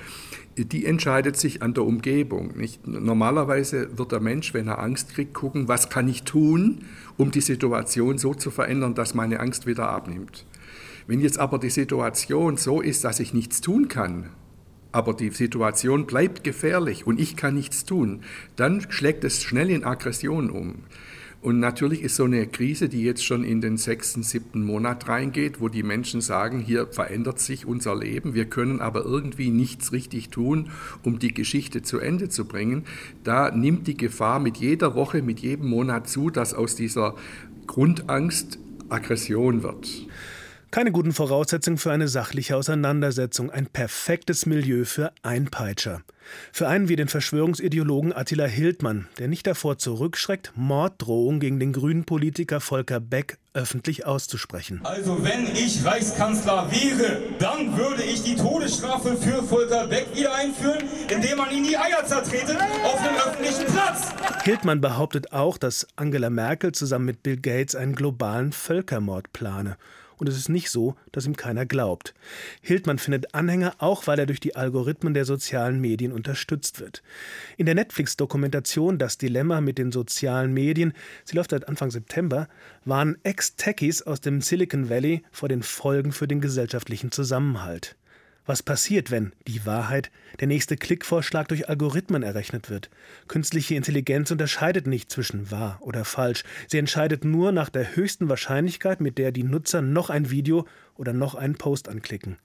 die 0.58 0.86
entscheidet 0.86 1.38
sich 1.38 1.62
an 1.62 1.74
der 1.74 1.86
Umgebung. 1.86 2.58
Nicht? 2.58 2.86
Normalerweise 2.86 3.98
wird 3.98 4.12
der 4.12 4.20
Mensch, 4.20 4.54
wenn 4.54 4.68
er 4.68 4.80
Angst 4.80 5.14
kriegt, 5.14 5.34
gucken, 5.34 5.68
was 5.68 5.90
kann 5.90 6.08
ich 6.08 6.24
tun, 6.24 6.86
um 7.18 7.32
die 7.32 7.42
Situation 7.42 8.18
so 8.18 8.34
zu 8.34 8.52
verändern, 8.52 8.94
dass 8.94 9.14
meine 9.14 9.40
Angst 9.40 9.66
wieder 9.66 9.90
abnimmt. 9.90 10.46
Wenn 11.08 11.22
jetzt 11.22 11.40
aber 11.40 11.58
die 11.58 11.70
Situation 11.70 12.58
so 12.58 12.82
ist, 12.82 13.04
dass 13.04 13.20
ich 13.20 13.34
nichts 13.34 13.62
tun 13.62 13.88
kann, 13.88 14.30
aber 14.92 15.14
die 15.14 15.30
Situation 15.30 16.06
bleibt 16.06 16.44
gefährlich 16.44 17.08
und 17.08 17.20
ich 17.20 17.36
kann 17.36 17.56
nichts 17.56 17.86
tun, 17.86 18.22
dann 18.56 18.86
schlägt 18.90 19.24
es 19.24 19.42
schnell 19.42 19.70
in 19.70 19.84
Aggression 19.84 20.50
um. 20.50 20.84
Und 21.42 21.60
natürlich 21.60 22.04
ist 22.04 22.18
so 22.18 22.26
eine 22.26 22.46
Krise, 22.46 22.88
die 22.88 23.02
jetzt 23.02 23.26
schon 23.26 23.44
in 23.44 23.62
den 23.62 23.78
sechsten, 23.78 24.22
siebten 24.22 24.64
Monat 24.64 25.08
reingeht, 25.08 25.60
wo 25.60 25.70
die 25.70 25.82
Menschen 25.82 26.22
sagen, 26.22 26.60
hier 26.60 26.86
verändert 26.86 27.40
sich 27.40 27.66
unser 27.66 27.96
Leben, 27.96 28.36
wir 28.36 28.46
können 28.46 28.80
aber 28.80 29.04
irgendwie 29.06 29.50
nichts 29.50 29.92
richtig 29.92 30.30
tun, 30.30 30.70
um 31.04 31.18
die 31.18 31.34
Geschichte 31.34 31.82
zu 31.82 31.98
Ende 31.98 32.30
zu 32.30 32.46
bringen, 32.46 32.84
da 33.24 33.50
nimmt 33.50 33.88
die 33.88 33.98
Gefahr 33.98 34.40
mit 34.40 34.58
jeder 34.58 34.94
Woche, 34.94 35.24
mit 35.24 35.40
jedem 35.40 35.68
Monat 35.68 36.08
zu, 36.08 36.30
dass 36.30 36.54
aus 36.54 36.76
dieser 36.76 37.16
Grundangst 37.66 38.60
Aggression 38.90 39.64
wird. 39.64 39.88
Keine 40.72 40.94
guten 40.94 41.12
Voraussetzungen 41.12 41.78
für 41.78 41.92
eine 41.92 42.08
sachliche 42.08 42.56
Auseinandersetzung, 42.56 43.52
ein 43.52 43.66
perfektes 43.66 44.46
Milieu 44.46 44.86
für 44.86 45.12
Einpeitscher. 45.22 46.02
Für 46.54 46.70
einen 46.70 46.88
wie 46.88 46.96
den 46.96 47.10
Verschwörungsideologen 47.10 48.14
Attila 48.14 48.46
Hildmann, 48.46 49.10
der 49.20 49.28
nicht 49.28 49.46
davor 49.48 49.80
zurückschreckt, 49.80 50.54
Morddrohungen 50.56 51.42
gegen 51.42 51.60
den 51.60 51.74
grünen 51.74 52.06
Politiker 52.06 52.62
Volker 52.62 53.02
Beck 53.02 53.38
öffentlich 53.54 54.06
auszusprechen. 54.06 54.80
Also 54.86 55.22
wenn 55.26 55.46
ich 55.54 55.84
Reichskanzler 55.84 56.72
wäre, 56.72 57.22
dann 57.38 57.76
würde 57.76 58.04
ich 58.04 58.24
die 58.24 58.38
Todesstrafe 58.38 59.18
für 59.18 59.44
Volker 59.44 59.88
Beck 59.88 60.08
wieder 60.16 60.34
einführen, 60.34 60.86
indem 61.14 61.38
man 61.38 61.52
ihn 61.52 61.66
die 61.66 61.78
Eier 61.78 62.06
zertrete 62.06 62.56
auf 62.86 63.02
dem 63.04 63.18
öffentlichen 63.18 63.66
Platz. 63.66 64.14
Hildmann 64.46 64.80
behauptet 64.80 65.34
auch, 65.34 65.58
dass 65.58 65.86
Angela 65.98 66.30
Merkel 66.30 66.72
zusammen 66.72 67.08
mit 67.08 67.24
Bill 67.24 67.36
Gates 67.36 67.76
einen 67.76 67.94
globalen 67.94 68.54
Völkermord 68.54 69.34
plane 69.34 69.76
und 70.22 70.30
es 70.30 70.38
ist 70.38 70.50
nicht 70.50 70.70
so, 70.70 70.96
dass 71.12 71.26
ihm 71.26 71.36
keiner 71.36 71.66
glaubt. 71.66 72.14
Hildmann 72.62 73.00
findet 73.00 73.34
Anhänger, 73.34 73.74
auch 73.80 74.06
weil 74.06 74.20
er 74.20 74.28
durch 74.28 74.40
die 74.40 74.56
Algorithmen 74.56 75.16
der 75.16 75.26
sozialen 75.26 75.82
Medien 75.82 76.12
unterstützt 76.12 76.80
wird. 76.80 77.02
In 77.58 77.66
der 77.66 77.74
Netflix-Dokumentation 77.74 79.00
Das 79.00 79.18
Dilemma 79.18 79.62
mit 79.62 79.80
den 79.80 79.92
sozialen 79.92 80.54
Medien, 80.54 80.94
sie 81.26 81.36
läuft 81.36 81.50
seit 81.50 81.68
Anfang 81.68 81.90
September, 81.90 82.48
warnen 82.86 83.18
Ex-Techies 83.24 84.04
aus 84.04 84.22
dem 84.22 84.42
Silicon 84.42 84.92
Valley 84.92 85.24
vor 85.32 85.50
den 85.50 85.64
Folgen 85.64 86.12
für 86.12 86.28
den 86.28 86.40
gesellschaftlichen 86.40 87.12
Zusammenhalt. 87.12 87.96
Was 88.46 88.64
passiert, 88.64 89.12
wenn 89.12 89.34
die 89.48 89.68
Wahrheit, 89.68 90.10
der 90.40 90.48
nächste 90.48 90.76
Klickvorschlag 90.76 91.48
durch 91.48 91.70
Algorithmen 91.70 92.24
errechnet 92.24 92.72
wird? 92.72 92.90
Künstliche 93.28 93.76
Intelligenz 93.76 94.32
unterscheidet 94.32 94.88
nicht 94.88 95.12
zwischen 95.12 95.52
wahr 95.52 95.78
oder 95.82 96.06
falsch. 96.06 96.44
Sie 96.68 96.80
entscheidet 96.80 97.24
nur 97.24 97.52
nach 97.52 97.70
der 97.70 97.96
höchsten 97.96 98.30
Wahrscheinlichkeit, 98.30 99.00
mit 99.00 99.20
der 99.20 99.32
die 99.32 99.44
Nutzer 99.44 99.82
noch 99.84 100.10
ein 100.10 100.32
Video 100.32 100.66
oder 100.96 101.14
noch 101.14 101.36
einen 101.36 101.56
Post 101.56 101.88
anklicken. 101.88 102.38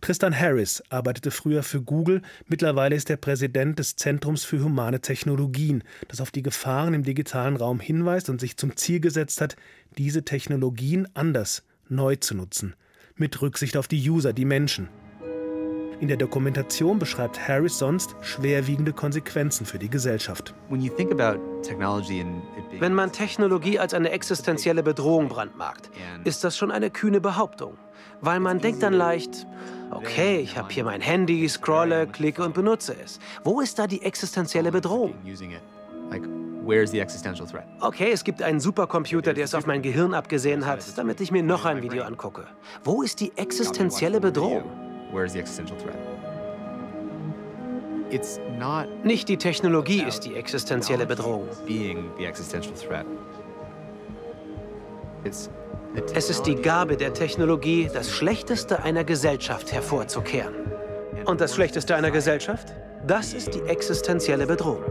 Tristan 0.00 0.36
Harris 0.36 0.82
arbeitete 0.90 1.30
früher 1.30 1.62
für 1.62 1.80
Google, 1.80 2.22
mittlerweile 2.46 2.96
ist 2.96 3.10
er 3.10 3.16
Präsident 3.16 3.78
des 3.78 3.94
Zentrums 3.94 4.44
für 4.44 4.62
humane 4.62 5.00
Technologien, 5.00 5.84
das 6.08 6.20
auf 6.20 6.32
die 6.32 6.42
Gefahren 6.42 6.94
im 6.94 7.04
digitalen 7.04 7.56
Raum 7.56 7.78
hinweist 7.78 8.28
und 8.28 8.40
sich 8.40 8.56
zum 8.56 8.76
Ziel 8.76 8.98
gesetzt 8.98 9.40
hat, 9.40 9.56
diese 9.98 10.24
Technologien 10.24 11.08
anders, 11.14 11.62
neu 11.88 12.16
zu 12.16 12.34
nutzen, 12.34 12.74
mit 13.16 13.40
Rücksicht 13.42 13.76
auf 13.76 13.86
die 13.86 14.08
User, 14.10 14.32
die 14.32 14.44
Menschen. 14.44 14.88
In 16.02 16.08
der 16.08 16.16
Dokumentation 16.16 16.98
beschreibt 16.98 17.46
Harris 17.46 17.78
sonst 17.78 18.16
schwerwiegende 18.22 18.92
Konsequenzen 18.92 19.64
für 19.64 19.78
die 19.78 19.88
Gesellschaft. 19.88 20.52
Wenn 22.80 22.92
man 22.92 23.12
Technologie 23.12 23.78
als 23.78 23.94
eine 23.94 24.10
existenzielle 24.10 24.82
Bedrohung 24.82 25.28
brandmarkt, 25.28 25.90
ist 26.24 26.42
das 26.42 26.56
schon 26.56 26.72
eine 26.72 26.90
kühne 26.90 27.20
Behauptung. 27.20 27.78
Weil 28.20 28.40
man 28.40 28.58
denkt 28.58 28.82
dann 28.82 28.94
leicht, 28.94 29.46
okay, 29.92 30.40
ich 30.40 30.58
habe 30.58 30.72
hier 30.72 30.82
mein 30.82 31.00
Handy, 31.00 31.48
scrolle, 31.48 32.08
klicke 32.08 32.42
und 32.42 32.54
benutze 32.54 32.96
es. 33.00 33.20
Wo 33.44 33.60
ist 33.60 33.78
da 33.78 33.86
die 33.86 34.02
existenzielle 34.02 34.72
Bedrohung? 34.72 35.14
Okay, 37.78 38.10
es 38.10 38.24
gibt 38.24 38.42
einen 38.42 38.58
Supercomputer, 38.58 39.34
der 39.34 39.44
es 39.44 39.54
auf 39.54 39.66
mein 39.66 39.82
Gehirn 39.82 40.14
abgesehen 40.14 40.66
hat, 40.66 40.98
damit 40.98 41.20
ich 41.20 41.30
mir 41.30 41.44
noch 41.44 41.64
ein 41.64 41.80
Video 41.80 42.02
angucke. 42.02 42.48
Wo 42.82 43.02
ist 43.02 43.20
die 43.20 43.30
existenzielle 43.36 44.20
Bedrohung? 44.20 44.91
Nicht 49.04 49.28
die 49.28 49.36
Technologie 49.36 50.02
ist 50.02 50.20
die 50.20 50.34
existenzielle 50.34 51.06
Bedrohung. 51.06 51.48
Es 56.14 56.30
ist 56.30 56.46
die 56.46 56.56
Gabe 56.56 56.96
der 56.96 57.12
Technologie, 57.14 57.88
das 57.92 58.10
Schlechteste 58.10 58.82
einer 58.82 59.04
Gesellschaft 59.04 59.72
hervorzukehren. 59.72 60.54
Und 61.26 61.40
das 61.40 61.54
Schlechteste 61.54 61.94
einer 61.94 62.10
Gesellschaft? 62.10 62.74
Das 63.06 63.32
ist 63.32 63.54
die 63.54 63.62
existenzielle 63.62 64.46
Bedrohung. 64.46 64.82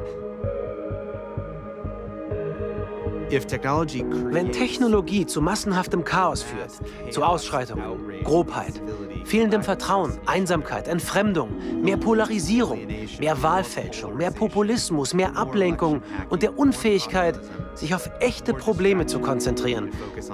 Wenn 3.30 4.52
Technologie 4.52 5.26
zu 5.26 5.42
massenhaftem 5.42 6.04
Chaos 6.04 6.44
führt, 6.44 6.72
zu 7.14 7.24
Ausschreitungen, 7.24 8.24
Grobheit, 8.24 8.82
fehlendem 9.26 9.64
Vertrauen, 9.64 10.18
Einsamkeit, 10.26 10.88
Entfremdung, 10.88 11.82
mehr 11.82 11.98
Polarisierung, 11.98 12.88
mehr 13.20 13.42
Wahlfälschung, 13.42 14.18
mehr 14.18 14.32
Populismus, 14.32 15.14
mehr 15.14 15.36
Ablenkung 15.36 16.02
und 16.30 16.44
der 16.44 16.58
Unfähigkeit, 16.58 17.40
sich 17.74 17.96
auf 17.96 18.10
echte 18.20 18.54
Probleme 18.54 19.06
zu 19.06 19.20
konzentrieren, 19.20 19.90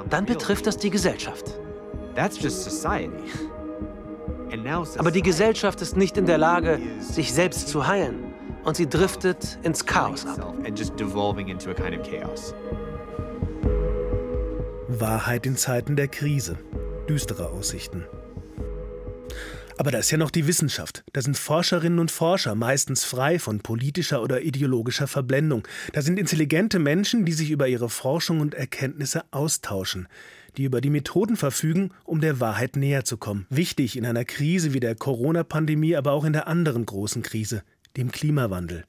dann 0.09 0.25
betrifft 0.25 0.67
das 0.67 0.77
die 0.77 0.89
Gesellschaft. 0.89 1.59
Aber 4.97 5.11
die 5.11 5.21
Gesellschaft 5.21 5.81
ist 5.81 5.97
nicht 5.97 6.17
in 6.17 6.25
der 6.25 6.37
Lage, 6.37 6.79
sich 6.99 7.33
selbst 7.33 7.67
zu 7.67 7.87
heilen 7.87 8.33
und 8.63 8.75
sie 8.75 8.87
driftet 8.87 9.59
ins 9.63 9.85
Chaos 9.85 10.25
ab. 10.25 10.55
Wahrheit 14.87 15.45
in 15.45 15.55
Zeiten 15.55 15.95
der 15.95 16.07
Krise. 16.07 16.57
Düstere 17.07 17.49
Aussichten. 17.49 18.05
Aber 19.77 19.91
da 19.91 19.99
ist 19.99 20.09
ja 20.09 20.17
noch 20.17 20.31
die 20.31 20.47
Wissenschaft. 20.47 21.03
Da 21.13 21.21
sind 21.21 21.37
Forscherinnen 21.37 21.99
und 21.99 22.09
Forscher, 22.09 22.55
meistens 22.55 23.03
frei 23.03 23.37
von 23.37 23.59
politischer 23.59 24.23
oder 24.23 24.41
ideologischer 24.41 25.07
Verblendung. 25.07 25.67
Da 25.93 26.01
sind 26.01 26.17
intelligente 26.17 26.79
Menschen, 26.79 27.25
die 27.25 27.33
sich 27.33 27.51
über 27.51 27.67
ihre 27.67 27.89
Forschung 27.89 28.39
und 28.39 28.55
Erkenntnisse 28.55 29.23
austauschen, 29.29 30.07
die 30.57 30.63
über 30.63 30.81
die 30.81 30.89
Methoden 30.89 31.37
verfügen, 31.37 31.91
um 32.05 32.21
der 32.21 32.39
Wahrheit 32.39 32.75
näher 32.75 33.05
zu 33.05 33.17
kommen. 33.17 33.45
Wichtig 33.51 33.97
in 33.97 34.05
einer 34.05 34.25
Krise 34.25 34.73
wie 34.73 34.79
der 34.79 34.95
Corona-Pandemie, 34.95 35.95
aber 35.95 36.13
auch 36.13 36.25
in 36.25 36.33
der 36.33 36.47
anderen 36.47 36.85
großen 36.87 37.21
Krise, 37.21 37.61
dem 37.97 38.11
Klimawandel. 38.11 38.83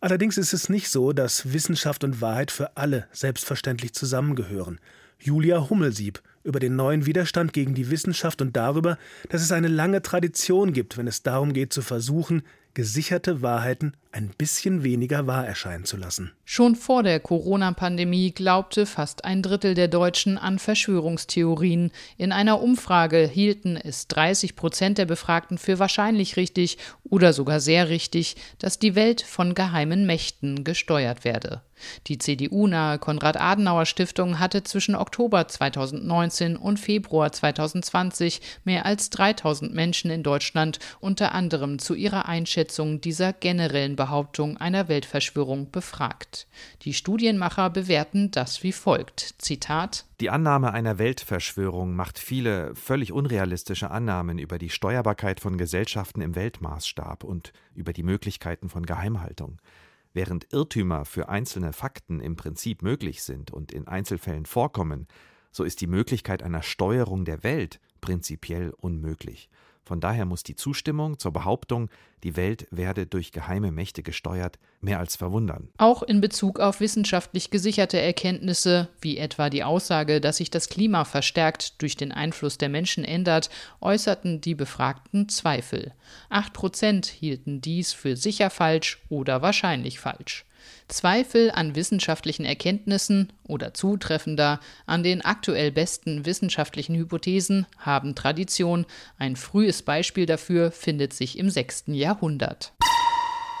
Allerdings 0.00 0.38
ist 0.38 0.54
es 0.54 0.70
nicht 0.70 0.88
so, 0.88 1.12
dass 1.12 1.52
Wissenschaft 1.52 2.04
und 2.04 2.22
Wahrheit 2.22 2.50
für 2.50 2.76
alle 2.76 3.06
selbstverständlich 3.12 3.92
zusammengehören. 3.92 4.80
Julia 5.18 5.68
Hummelsieb 5.68 6.22
über 6.44 6.60
den 6.60 6.76
neuen 6.76 7.06
Widerstand 7.06 7.52
gegen 7.52 7.74
die 7.74 7.90
Wissenschaft 7.90 8.42
und 8.42 8.56
darüber, 8.56 8.98
dass 9.28 9.42
es 9.42 9.52
eine 9.52 9.68
lange 9.68 10.02
Tradition 10.02 10.72
gibt, 10.72 10.96
wenn 10.96 11.06
es 11.06 11.22
darum 11.22 11.52
geht 11.52 11.72
zu 11.72 11.82
versuchen, 11.82 12.42
gesicherte 12.74 13.42
Wahrheiten 13.42 13.94
ein 14.12 14.30
bisschen 14.36 14.82
weniger 14.82 15.26
wahr 15.26 15.46
erscheinen 15.46 15.84
zu 15.84 15.96
lassen. 15.96 16.32
Schon 16.44 16.76
vor 16.76 17.02
der 17.02 17.20
Corona-Pandemie 17.20 18.30
glaubte 18.32 18.86
fast 18.86 19.24
ein 19.24 19.42
Drittel 19.42 19.74
der 19.74 19.88
Deutschen 19.88 20.38
an 20.38 20.58
Verschwörungstheorien. 20.58 21.90
In 22.16 22.32
einer 22.32 22.60
Umfrage 22.62 23.26
hielten 23.26 23.76
es 23.76 24.08
30 24.08 24.56
Prozent 24.56 24.98
der 24.98 25.06
Befragten 25.06 25.58
für 25.58 25.78
wahrscheinlich 25.78 26.36
richtig 26.36 26.78
oder 27.04 27.32
sogar 27.32 27.60
sehr 27.60 27.88
richtig, 27.88 28.36
dass 28.58 28.78
die 28.78 28.94
Welt 28.94 29.22
von 29.22 29.54
geheimen 29.54 30.06
Mächten 30.06 30.64
gesteuert 30.64 31.24
werde. 31.24 31.62
Die 32.06 32.18
CDU-nahe 32.18 32.98
Konrad-Adenauer-Stiftung 32.98 34.38
hatte 34.38 34.62
zwischen 34.62 34.94
Oktober 34.94 35.48
2019 35.48 36.56
und 36.56 36.78
Februar 36.78 37.32
2020 37.32 38.40
mehr 38.64 38.86
als 38.86 39.10
3000 39.10 39.74
Menschen 39.74 40.10
in 40.10 40.22
Deutschland 40.22 40.78
unter 41.00 41.32
anderem 41.32 41.78
zu 41.78 41.94
ihrer 41.94 42.26
Einschätzung 42.26 43.00
dieser 43.00 43.32
generellen 43.32 43.96
Behauptung 43.96 44.56
einer 44.56 44.88
Weltverschwörung 44.88 45.70
befragt. 45.70 46.46
Die 46.82 46.94
Studienmacher 46.94 47.70
bewerten 47.70 48.30
das 48.30 48.62
wie 48.62 48.72
folgt: 48.72 49.34
Zitat 49.38 50.04
die 50.22 50.30
Annahme 50.30 50.72
einer 50.72 50.98
Weltverschwörung 50.98 51.96
macht 51.96 52.16
viele 52.16 52.76
völlig 52.76 53.10
unrealistische 53.10 53.90
Annahmen 53.90 54.38
über 54.38 54.56
die 54.56 54.70
Steuerbarkeit 54.70 55.40
von 55.40 55.58
Gesellschaften 55.58 56.20
im 56.20 56.36
Weltmaßstab 56.36 57.24
und 57.24 57.52
über 57.74 57.92
die 57.92 58.04
Möglichkeiten 58.04 58.68
von 58.68 58.86
Geheimhaltung. 58.86 59.58
Während 60.14 60.52
Irrtümer 60.52 61.04
für 61.04 61.28
einzelne 61.28 61.72
Fakten 61.72 62.20
im 62.20 62.36
Prinzip 62.36 62.82
möglich 62.82 63.22
sind 63.22 63.50
und 63.50 63.72
in 63.72 63.88
Einzelfällen 63.88 64.46
vorkommen, 64.46 65.06
so 65.50 65.64
ist 65.64 65.80
die 65.80 65.86
Möglichkeit 65.86 66.42
einer 66.42 66.62
Steuerung 66.62 67.24
der 67.24 67.42
Welt 67.42 67.80
prinzipiell 68.00 68.72
unmöglich. 68.76 69.48
Von 69.84 70.00
daher 70.00 70.24
muss 70.26 70.42
die 70.44 70.54
Zustimmung 70.54 71.18
zur 71.18 71.32
Behauptung, 71.32 71.90
die 72.22 72.36
Welt 72.36 72.68
werde 72.70 73.06
durch 73.06 73.32
geheime 73.32 73.72
Mächte 73.72 74.02
gesteuert, 74.02 74.58
mehr 74.80 75.00
als 75.00 75.16
verwundern. 75.16 75.70
Auch 75.76 76.02
in 76.04 76.20
Bezug 76.20 76.60
auf 76.60 76.78
wissenschaftlich 76.78 77.50
gesicherte 77.50 78.00
Erkenntnisse, 78.00 78.88
wie 79.00 79.18
etwa 79.18 79.50
die 79.50 79.64
Aussage, 79.64 80.20
dass 80.20 80.36
sich 80.36 80.50
das 80.50 80.68
Klima 80.68 81.04
verstärkt 81.04 81.82
durch 81.82 81.96
den 81.96 82.12
Einfluss 82.12 82.58
der 82.58 82.68
Menschen 82.68 83.04
ändert, 83.04 83.50
äußerten 83.80 84.40
die 84.40 84.54
Befragten 84.54 85.28
Zweifel. 85.28 85.92
Acht 86.28 86.52
Prozent 86.52 87.06
hielten 87.06 87.60
dies 87.60 87.92
für 87.92 88.16
sicher 88.16 88.50
falsch 88.50 89.02
oder 89.08 89.42
wahrscheinlich 89.42 89.98
falsch. 89.98 90.44
Zweifel 90.88 91.50
an 91.50 91.74
wissenschaftlichen 91.74 92.44
Erkenntnissen 92.44 93.32
oder 93.46 93.74
zutreffender 93.74 94.60
an 94.86 95.02
den 95.02 95.22
aktuell 95.22 95.72
besten 95.72 96.26
wissenschaftlichen 96.26 96.94
Hypothesen 96.96 97.66
haben 97.78 98.14
Tradition. 98.14 98.86
Ein 99.18 99.36
frühes 99.36 99.82
Beispiel 99.82 100.26
dafür 100.26 100.70
findet 100.70 101.12
sich 101.12 101.38
im 101.38 101.50
6. 101.50 101.84
Jahrhundert. 101.88 102.74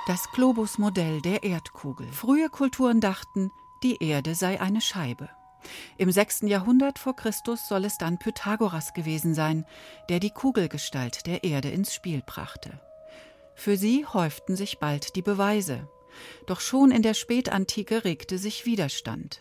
Das 0.06 0.30
Globusmodell 0.32 1.20
der 1.22 1.44
Erdkugel. 1.44 2.08
Frühe 2.08 2.48
Kulturen 2.48 3.00
dachten, 3.00 3.50
die 3.82 4.02
Erde 4.02 4.34
sei 4.34 4.60
eine 4.60 4.80
Scheibe. 4.80 5.28
Im 5.96 6.10
6. 6.10 6.42
Jahrhundert 6.42 6.98
vor 6.98 7.14
Christus 7.14 7.68
soll 7.68 7.84
es 7.84 7.98
dann 7.98 8.18
Pythagoras 8.18 8.94
gewesen 8.94 9.34
sein, 9.34 9.64
der 10.08 10.18
die 10.18 10.30
Kugelgestalt 10.30 11.26
der 11.26 11.44
Erde 11.44 11.70
ins 11.70 11.94
Spiel 11.94 12.22
brachte. 12.24 12.80
Für 13.54 13.76
sie 13.76 14.06
häuften 14.06 14.56
sich 14.56 14.78
bald 14.78 15.14
die 15.14 15.22
Beweise. 15.22 15.88
Doch 16.46 16.60
schon 16.60 16.90
in 16.90 17.02
der 17.02 17.14
Spätantike 17.14 18.04
regte 18.04 18.38
sich 18.38 18.66
Widerstand. 18.66 19.40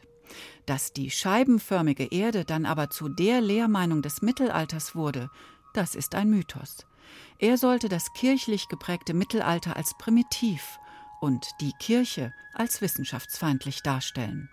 Dass 0.65 0.93
die 0.93 1.11
scheibenförmige 1.11 2.05
Erde 2.05 2.45
dann 2.45 2.65
aber 2.65 2.89
zu 2.89 3.09
der 3.09 3.41
Lehrmeinung 3.41 4.01
des 4.01 4.21
Mittelalters 4.21 4.95
wurde, 4.95 5.29
das 5.73 5.95
ist 5.95 6.15
ein 6.15 6.29
Mythos. 6.29 6.85
Er 7.39 7.57
sollte 7.57 7.89
das 7.89 8.13
kirchlich 8.13 8.67
geprägte 8.67 9.13
Mittelalter 9.13 9.75
als 9.75 9.97
primitiv 9.97 10.79
und 11.19 11.45
die 11.59 11.73
Kirche 11.79 12.33
als 12.53 12.81
wissenschaftsfeindlich 12.81 13.81
darstellen. 13.83 14.49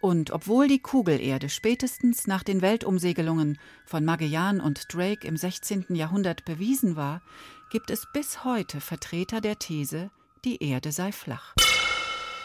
Und 0.00 0.32
obwohl 0.32 0.68
die 0.68 0.80
Kugelerde 0.80 1.48
spätestens 1.48 2.26
nach 2.26 2.42
den 2.42 2.60
Weltumsegelungen 2.60 3.58
von 3.86 4.04
Magellan 4.04 4.60
und 4.60 4.92
Drake 4.92 5.26
im 5.26 5.38
16. 5.38 5.86
Jahrhundert 5.94 6.44
bewiesen 6.44 6.94
war, 6.94 7.22
gibt 7.70 7.90
es 7.90 8.06
bis 8.12 8.44
heute 8.44 8.82
Vertreter 8.82 9.40
der 9.40 9.58
These, 9.58 10.10
die 10.44 10.62
Erde 10.62 10.92
sei 10.92 11.12
flach. 11.12 11.54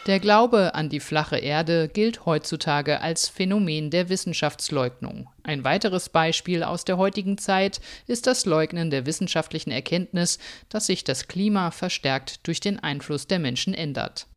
Der 0.08 0.20
Glaube 0.20 0.74
an 0.74 0.90
die 0.90 1.02
flache 1.02 1.38
Erde 1.38 1.88
gilt 1.88 2.26
heutzutage 2.26 3.02
als 3.02 3.28
Phänomen 3.28 3.92
der 3.92 4.10
Wissenschaftsleugnung. 4.10 5.30
Ein 5.44 5.64
weiteres 5.64 6.10
Beispiel 6.10 6.64
aus 6.64 6.86
der 6.86 6.98
heutigen 6.98 7.38
Zeit 7.38 7.80
ist 8.08 8.26
das 8.26 8.46
Leugnen 8.46 8.90
der 8.90 9.06
wissenschaftlichen 9.06 9.72
Erkenntnis, 9.72 10.40
dass 10.70 10.88
sich 10.88 11.04
das 11.04 11.28
Klima 11.28 11.70
verstärkt 11.72 12.48
durch 12.48 12.60
den 12.60 12.80
Einfluss 12.80 13.28
der 13.28 13.40
Menschen 13.40 13.74
ändert. 13.74 14.28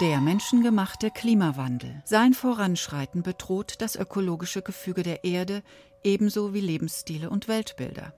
Der 0.00 0.20
menschengemachte 0.20 1.10
Klimawandel. 1.10 2.02
Sein 2.04 2.32
Voranschreiten 2.32 3.22
bedroht 3.22 3.74
das 3.80 3.96
ökologische 3.96 4.62
Gefüge 4.62 5.02
der 5.02 5.24
Erde 5.24 5.62
ebenso 6.04 6.54
wie 6.54 6.60
Lebensstile 6.60 7.28
und 7.28 7.48
Weltbilder. 7.48 8.14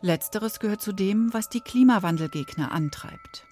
Letzteres 0.00 0.60
gehört 0.60 0.82
zu 0.82 0.92
dem, 0.92 1.32
was 1.32 1.48
die 1.48 1.60
Klimawandelgegner 1.60 2.72
antreibt. 2.72 3.46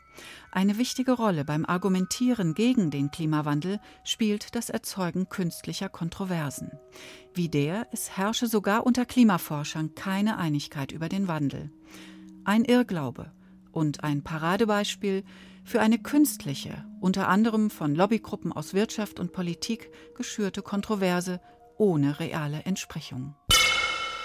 Eine 0.50 0.78
wichtige 0.78 1.12
Rolle 1.12 1.45
beim 1.45 1.64
Argumentieren 1.64 2.54
gegen 2.54 2.90
den 2.90 3.11
Klimawandel 3.11 3.81
spielt 4.04 4.54
das 4.54 4.71
Erzeugen 4.71 5.28
künstlicher 5.28 5.88
Kontroversen. 5.88 6.73
Wie 7.35 7.49
der, 7.49 7.87
es 7.92 8.16
herrsche 8.16 8.47
sogar 8.47 8.87
unter 8.87 9.07
Klimaforschern 9.07 9.95
keine 9.95 10.38
Einigkeit 10.38 10.92
über 10.92 11.09
den 11.09 11.28
Wandel. 11.28 11.71
ein 12.45 12.64
Irrglaube 12.64 13.31
und 13.71 14.04
ein 14.04 14.23
Paradebeispiel 14.23 15.25
für 15.64 15.81
eine 15.81 15.99
künstliche, 15.99 16.85
unter 17.00 17.28
anderem 17.28 17.71
von 17.71 17.95
Lobbygruppen 17.95 18.52
aus 18.52 18.75
Wirtschaft 18.75 19.21
und 19.21 19.33
Politik 19.33 19.90
geschürte 20.16 20.62
Kontroverse 20.62 21.40
ohne 21.78 22.21
reale 22.21 22.62
Entsprechung. 22.64 23.35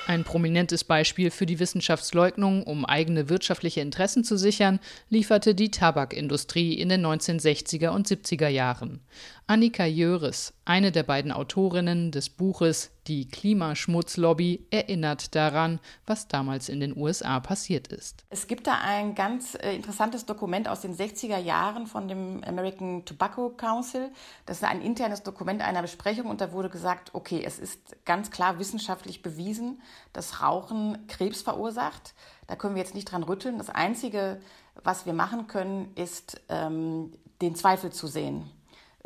Ein 0.07 0.23
prominentes 0.23 0.85
Beispiel 0.85 1.31
für 1.31 1.45
die 1.45 1.59
Wissenschaftsleugnung, 1.59 2.63
um 2.63 2.85
eigene 2.85 3.27
wirtschaftliche 3.27 3.81
Interessen 3.81 4.23
zu 4.23 4.37
sichern, 4.37 4.79
lieferte 5.09 5.53
die 5.53 5.69
Tabakindustrie 5.69 6.75
in 6.75 6.87
den 6.87 7.05
1960er 7.05 7.89
und 7.89 8.07
70er 8.07 8.47
Jahren. 8.47 9.01
Annika 9.47 9.83
Jöres, 9.83 10.53
eine 10.67 10.91
der 10.91 11.03
beiden 11.03 11.31
Autorinnen 11.31 12.11
des 12.11 12.29
Buches 12.29 12.91
Die 13.07 13.29
Klimaschmutzlobby, 13.29 14.67
erinnert 14.69 15.33
daran, 15.33 15.79
was 16.05 16.27
damals 16.27 16.67
in 16.67 16.81
den 16.81 16.95
USA 16.97 17.39
passiert 17.39 17.87
ist. 17.87 18.25
Es 18.29 18.47
gibt 18.47 18.67
da 18.67 18.79
ein 18.83 19.15
ganz 19.15 19.55
äh, 19.55 19.73
interessantes 19.73 20.25
Dokument 20.25 20.67
aus 20.67 20.81
den 20.81 20.93
60er 20.93 21.37
Jahren 21.37 21.87
von 21.87 22.09
dem 22.09 22.43
American 22.43 23.05
Tobacco 23.05 23.49
Council. 23.49 24.11
Das 24.45 24.57
ist 24.57 24.63
ein 24.65 24.81
internes 24.81 25.23
Dokument 25.23 25.61
einer 25.61 25.81
Besprechung 25.81 26.25
und 26.25 26.41
da 26.41 26.51
wurde 26.51 26.69
gesagt, 26.69 27.11
okay, 27.13 27.41
es 27.45 27.59
ist 27.59 28.03
ganz 28.03 28.29
klar 28.29 28.59
wissenschaftlich 28.59 29.21
bewiesen, 29.21 29.81
dass 30.11 30.41
Rauchen 30.41 31.07
Krebs 31.07 31.41
verursacht. 31.41 32.13
Da 32.47 32.57
können 32.57 32.75
wir 32.75 32.81
jetzt 32.81 32.93
nicht 32.93 33.09
dran 33.09 33.23
rütteln. 33.23 33.57
Das 33.57 33.69
Einzige, 33.69 34.41
was 34.83 35.05
wir 35.05 35.13
machen 35.13 35.47
können, 35.47 35.93
ist 35.95 36.41
ähm, 36.49 37.13
den 37.41 37.55
Zweifel 37.55 37.93
zu 37.93 38.07
sehen. 38.07 38.51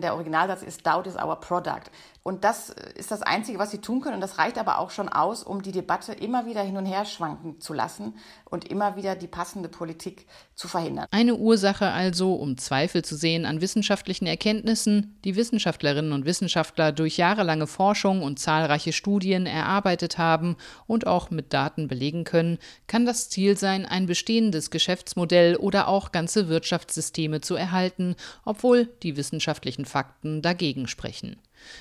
Der 0.01 0.13
Originalsatz 0.15 0.63
ist 0.63 0.86
Doubt 0.86 1.08
is 1.08 1.15
our 1.15 1.36
product. 1.39 1.91
Und 2.24 2.44
das 2.44 2.70
ist 2.70 3.10
das 3.10 3.24
Einzige, 3.24 3.58
was 3.58 3.72
sie 3.72 3.80
tun 3.80 4.00
können. 4.00 4.16
Und 4.16 4.22
das 4.22 4.38
reicht 4.38 4.60
aber 4.60 4.78
auch 4.78 4.92
schon 4.92 5.10
aus, 5.10 5.44
um 5.44 5.63
die 5.63 5.72
Debatte 5.72 6.13
immer 6.13 6.46
wieder 6.46 6.62
hin 6.62 6.78
und 6.78 6.86
her 6.86 7.06
schwanken 7.06 7.60
zu 7.60 7.74
lassen 7.74 8.13
und 8.46 8.66
immer 8.66 8.96
wieder 8.96 9.16
die 9.16 9.28
passende 9.28 9.70
Politik 9.70 10.28
zu 10.54 10.68
verhindern. 10.68 11.08
Eine 11.10 11.36
Ursache 11.36 11.88
also, 11.88 12.36
um 12.36 12.58
Zweifel 12.58 13.04
zu 13.04 13.16
sehen 13.16 13.48
an 13.48 13.60
wissenschaftlichen 13.60 14.28
Erkenntnissen, 14.28 15.18
die 15.24 15.36
Wissenschaftlerinnen 15.36 16.12
und 16.12 16.25
Wissenschaftler 16.25 16.92
durch 16.92 17.18
jahrelange 17.18 17.66
Forschung 17.66 18.22
und 18.22 18.38
zahlreiche 18.38 18.94
Studien 18.94 19.48
erarbeitet 19.48 20.20
haben 20.20 20.58
und 20.86 21.08
auch 21.08 21.32
mit 21.32 21.54
Daten 21.54 21.88
belegen 21.88 22.24
können, 22.24 22.60
kann 22.86 23.08
das 23.08 23.30
Ziel 23.30 23.58
sein, 23.58 23.88
ein 23.88 24.06
bestehendes 24.06 24.70
Geschäftsmodell 24.70 25.56
oder 25.56 25.88
auch 25.88 26.12
ganze 26.12 26.50
Wirtschaftssysteme 26.50 27.42
zu 27.42 27.56
erhalten, 27.56 28.16
obwohl 28.46 28.90
die 29.01 29.18
wissenschaftlichen 29.18 29.86
Fakten 29.86 30.44
dagegen 30.44 30.88
sprechen. 30.88 31.38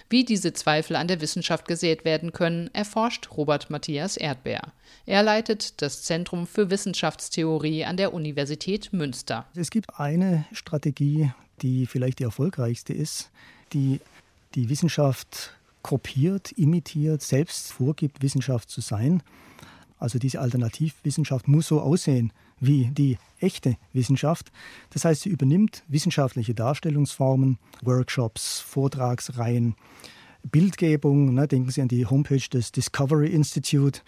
Wie 0.09 0.25
diese 0.25 0.53
Zweifel 0.53 0.97
an 0.97 1.09
der 1.09 1.21
Wissenschaft 1.21 1.67
gesät 1.67 2.05
werden 2.05 2.33
können, 2.33 2.71
erforscht 2.73 3.31
Robert 3.37 3.71
Matthias 3.71 4.17
Erdbeer. 4.17 4.73
Er 5.07 5.23
leitet 5.23 5.83
das 5.83 6.03
Zentrum 6.03 6.47
für 6.47 6.71
Wissenschaftstheorie 6.71 7.85
an 7.85 7.97
der 7.97 8.13
Universität 8.13 8.93
Münster. 8.93 9.47
Es 9.55 9.71
gibt 9.71 9.99
eine 9.99 10.45
Strategie, 10.53 11.33
die 11.63 11.87
vielleicht 11.87 12.19
die 12.19 12.25
erfolgreichste 12.25 12.93
ist, 12.93 13.31
die 13.73 14.01
die 14.55 14.69
Wissenschaft 14.69 15.53
kopiert, 15.83 16.53
imitiert, 16.53 17.23
selbst 17.23 17.73
vorgibt, 17.73 18.23
Wissenschaft 18.23 18.71
zu 18.71 18.81
sein. 18.81 19.23
Also 20.00 20.19
diese 20.19 20.40
Alternativwissenschaft 20.40 21.47
muss 21.47 21.69
so 21.69 21.80
aussehen 21.80 22.33
wie 22.59 22.90
die 22.90 23.19
echte 23.38 23.76
Wissenschaft. 23.92 24.50
Das 24.90 25.04
heißt, 25.04 25.23
sie 25.23 25.28
übernimmt 25.28 25.85
wissenschaftliche 25.88 26.54
Darstellungsformen, 26.54 27.59
Workshops, 27.83 28.61
Vortragsreihen, 28.61 29.76
Bildgebung. 30.50 31.35
Ne, 31.35 31.47
denken 31.47 31.71
Sie 31.71 31.83
an 31.83 31.88
die 31.88 32.07
Homepage 32.07 32.49
des 32.52 32.73
Discovery 32.73 33.28
Institute 33.28 34.00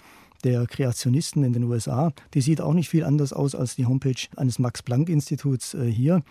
der 0.45 0.67
Kreationisten 0.67 1.45
in 1.45 1.53
den 1.53 1.65
USA. 1.65 2.13
Die 2.35 2.41
sieht 2.41 2.61
auch 2.61 2.75
nicht 2.75 2.89
viel 2.89 3.05
anders 3.05 3.33
aus 3.33 3.55
als 3.55 3.77
die 3.77 3.87
Homepage 3.87 4.29
eines 4.37 4.59
Max-Planck-Instituts 4.59 5.75
äh, 5.75 5.87
hier. 5.91 6.23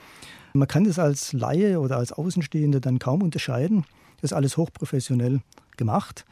Man 0.53 0.67
kann 0.67 0.83
das 0.83 0.99
als 0.99 1.33
Laie 1.33 1.79
oder 1.79 1.97
als 1.97 2.11
Außenstehende 2.11 2.81
dann 2.81 2.99
kaum 2.99 3.21
unterscheiden. 3.21 3.85
Das 4.17 4.31
ist 4.31 4.33
alles 4.33 4.57
hochprofessionell 4.57 5.41
gemacht. 5.77 6.25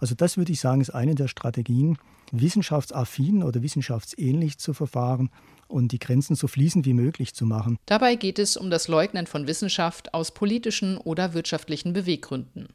Also 0.00 0.14
das 0.14 0.36
würde 0.36 0.52
ich 0.52 0.60
sagen, 0.60 0.80
ist 0.80 0.90
eine 0.90 1.14
der 1.14 1.28
Strategien, 1.28 1.96
wissenschaftsaffin 2.32 3.42
oder 3.42 3.62
wissenschaftsähnlich 3.62 4.58
zu 4.58 4.74
verfahren 4.74 5.30
und 5.68 5.92
die 5.92 5.98
Grenzen 5.98 6.36
so 6.36 6.46
fließend 6.46 6.86
wie 6.86 6.94
möglich 6.94 7.34
zu 7.34 7.46
machen. 7.46 7.78
Dabei 7.86 8.14
geht 8.14 8.38
es 8.38 8.56
um 8.56 8.70
das 8.70 8.88
Leugnen 8.88 9.26
von 9.26 9.46
Wissenschaft 9.46 10.14
aus 10.14 10.32
politischen 10.32 10.98
oder 10.98 11.34
wirtschaftlichen 11.34 11.92
Beweggründen. 11.92 12.68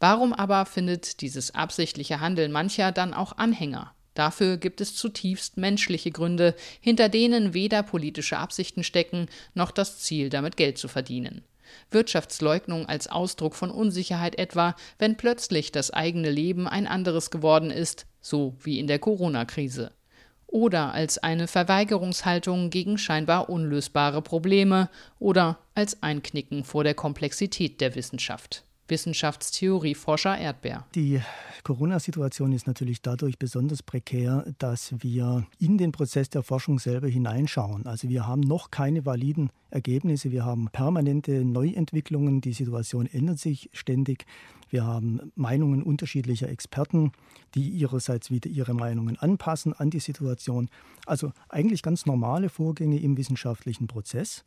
Warum 0.00 0.32
aber 0.32 0.64
findet 0.66 1.20
dieses 1.20 1.54
absichtliche 1.54 2.20
Handeln 2.20 2.52
mancher 2.52 2.92
dann 2.92 3.14
auch 3.14 3.36
Anhänger? 3.36 3.92
Dafür 4.14 4.56
gibt 4.56 4.80
es 4.80 4.94
zutiefst 4.94 5.58
menschliche 5.58 6.10
Gründe, 6.10 6.54
hinter 6.80 7.10
denen 7.10 7.52
weder 7.52 7.82
politische 7.82 8.38
Absichten 8.38 8.82
stecken, 8.82 9.26
noch 9.54 9.70
das 9.70 9.98
Ziel, 9.98 10.30
damit 10.30 10.56
Geld 10.56 10.78
zu 10.78 10.88
verdienen. 10.88 11.42
Wirtschaftsleugnung 11.90 12.86
als 12.86 13.08
Ausdruck 13.08 13.54
von 13.54 13.70
Unsicherheit 13.70 14.38
etwa, 14.38 14.76
wenn 14.98 15.16
plötzlich 15.16 15.72
das 15.72 15.90
eigene 15.90 16.30
Leben 16.30 16.66
ein 16.68 16.86
anderes 16.86 17.30
geworden 17.30 17.70
ist, 17.70 18.06
so 18.20 18.54
wie 18.60 18.78
in 18.78 18.86
der 18.86 18.98
Corona-Krise. 18.98 19.92
Oder 20.46 20.92
als 20.92 21.18
eine 21.18 21.48
Verweigerungshaltung 21.48 22.70
gegen 22.70 22.98
scheinbar 22.98 23.50
unlösbare 23.50 24.22
Probleme 24.22 24.88
oder 25.18 25.58
als 25.74 26.02
Einknicken 26.02 26.64
vor 26.64 26.84
der 26.84 26.94
Komplexität 26.94 27.80
der 27.80 27.94
Wissenschaft. 27.94 28.64
Wissenschaftstheorieforscher 28.88 30.38
Erdbeer. 30.38 30.86
Die 30.94 31.20
Corona-Situation 31.62 32.52
ist 32.52 32.66
natürlich 32.66 33.02
dadurch 33.02 33.38
besonders 33.38 33.82
prekär, 33.82 34.44
dass 34.58 34.94
wir 34.98 35.46
in 35.58 35.78
den 35.78 35.92
Prozess 35.92 36.30
der 36.30 36.42
Forschung 36.42 36.78
selber 36.78 37.08
hineinschauen. 37.08 37.86
Also 37.86 38.08
wir 38.08 38.26
haben 38.26 38.40
noch 38.40 38.70
keine 38.70 39.04
validen 39.04 39.50
Ergebnisse, 39.70 40.30
wir 40.30 40.44
haben 40.44 40.68
permanente 40.70 41.44
Neuentwicklungen, 41.44 42.40
die 42.40 42.52
Situation 42.52 43.06
ändert 43.06 43.40
sich 43.40 43.68
ständig. 43.72 44.26
Wir 44.68 44.84
haben 44.84 45.32
Meinungen 45.34 45.82
unterschiedlicher 45.82 46.48
Experten, 46.48 47.12
die 47.54 47.68
ihrerseits 47.68 48.30
wieder 48.30 48.50
ihre 48.50 48.74
Meinungen 48.74 49.18
anpassen 49.18 49.72
an 49.72 49.90
die 49.90 50.00
Situation. 50.00 50.68
Also 51.04 51.32
eigentlich 51.48 51.82
ganz 51.82 52.06
normale 52.06 52.48
Vorgänge 52.48 53.00
im 53.00 53.16
wissenschaftlichen 53.16 53.86
Prozess. 53.86 54.44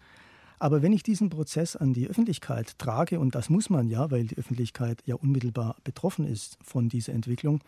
Aber 0.59 0.81
wenn 0.81 0.91
ich 0.91 1.03
diesen 1.03 1.29
Prozess 1.29 1.77
an 1.77 1.93
die 1.93 2.07
Öffentlichkeit 2.07 2.77
trage, 2.77 3.19
und 3.19 3.33
das 3.33 3.49
muss 3.49 3.69
man 3.69 3.87
ja, 3.87 4.11
weil 4.11 4.25
die 4.25 4.37
Öffentlichkeit 4.37 5.01
ja 5.05 5.15
unmittelbar 5.15 5.77
betroffen 5.85 6.25
ist 6.25 6.57
von 6.61 6.89
dieser 6.89 7.13
Entwicklung, 7.13 7.61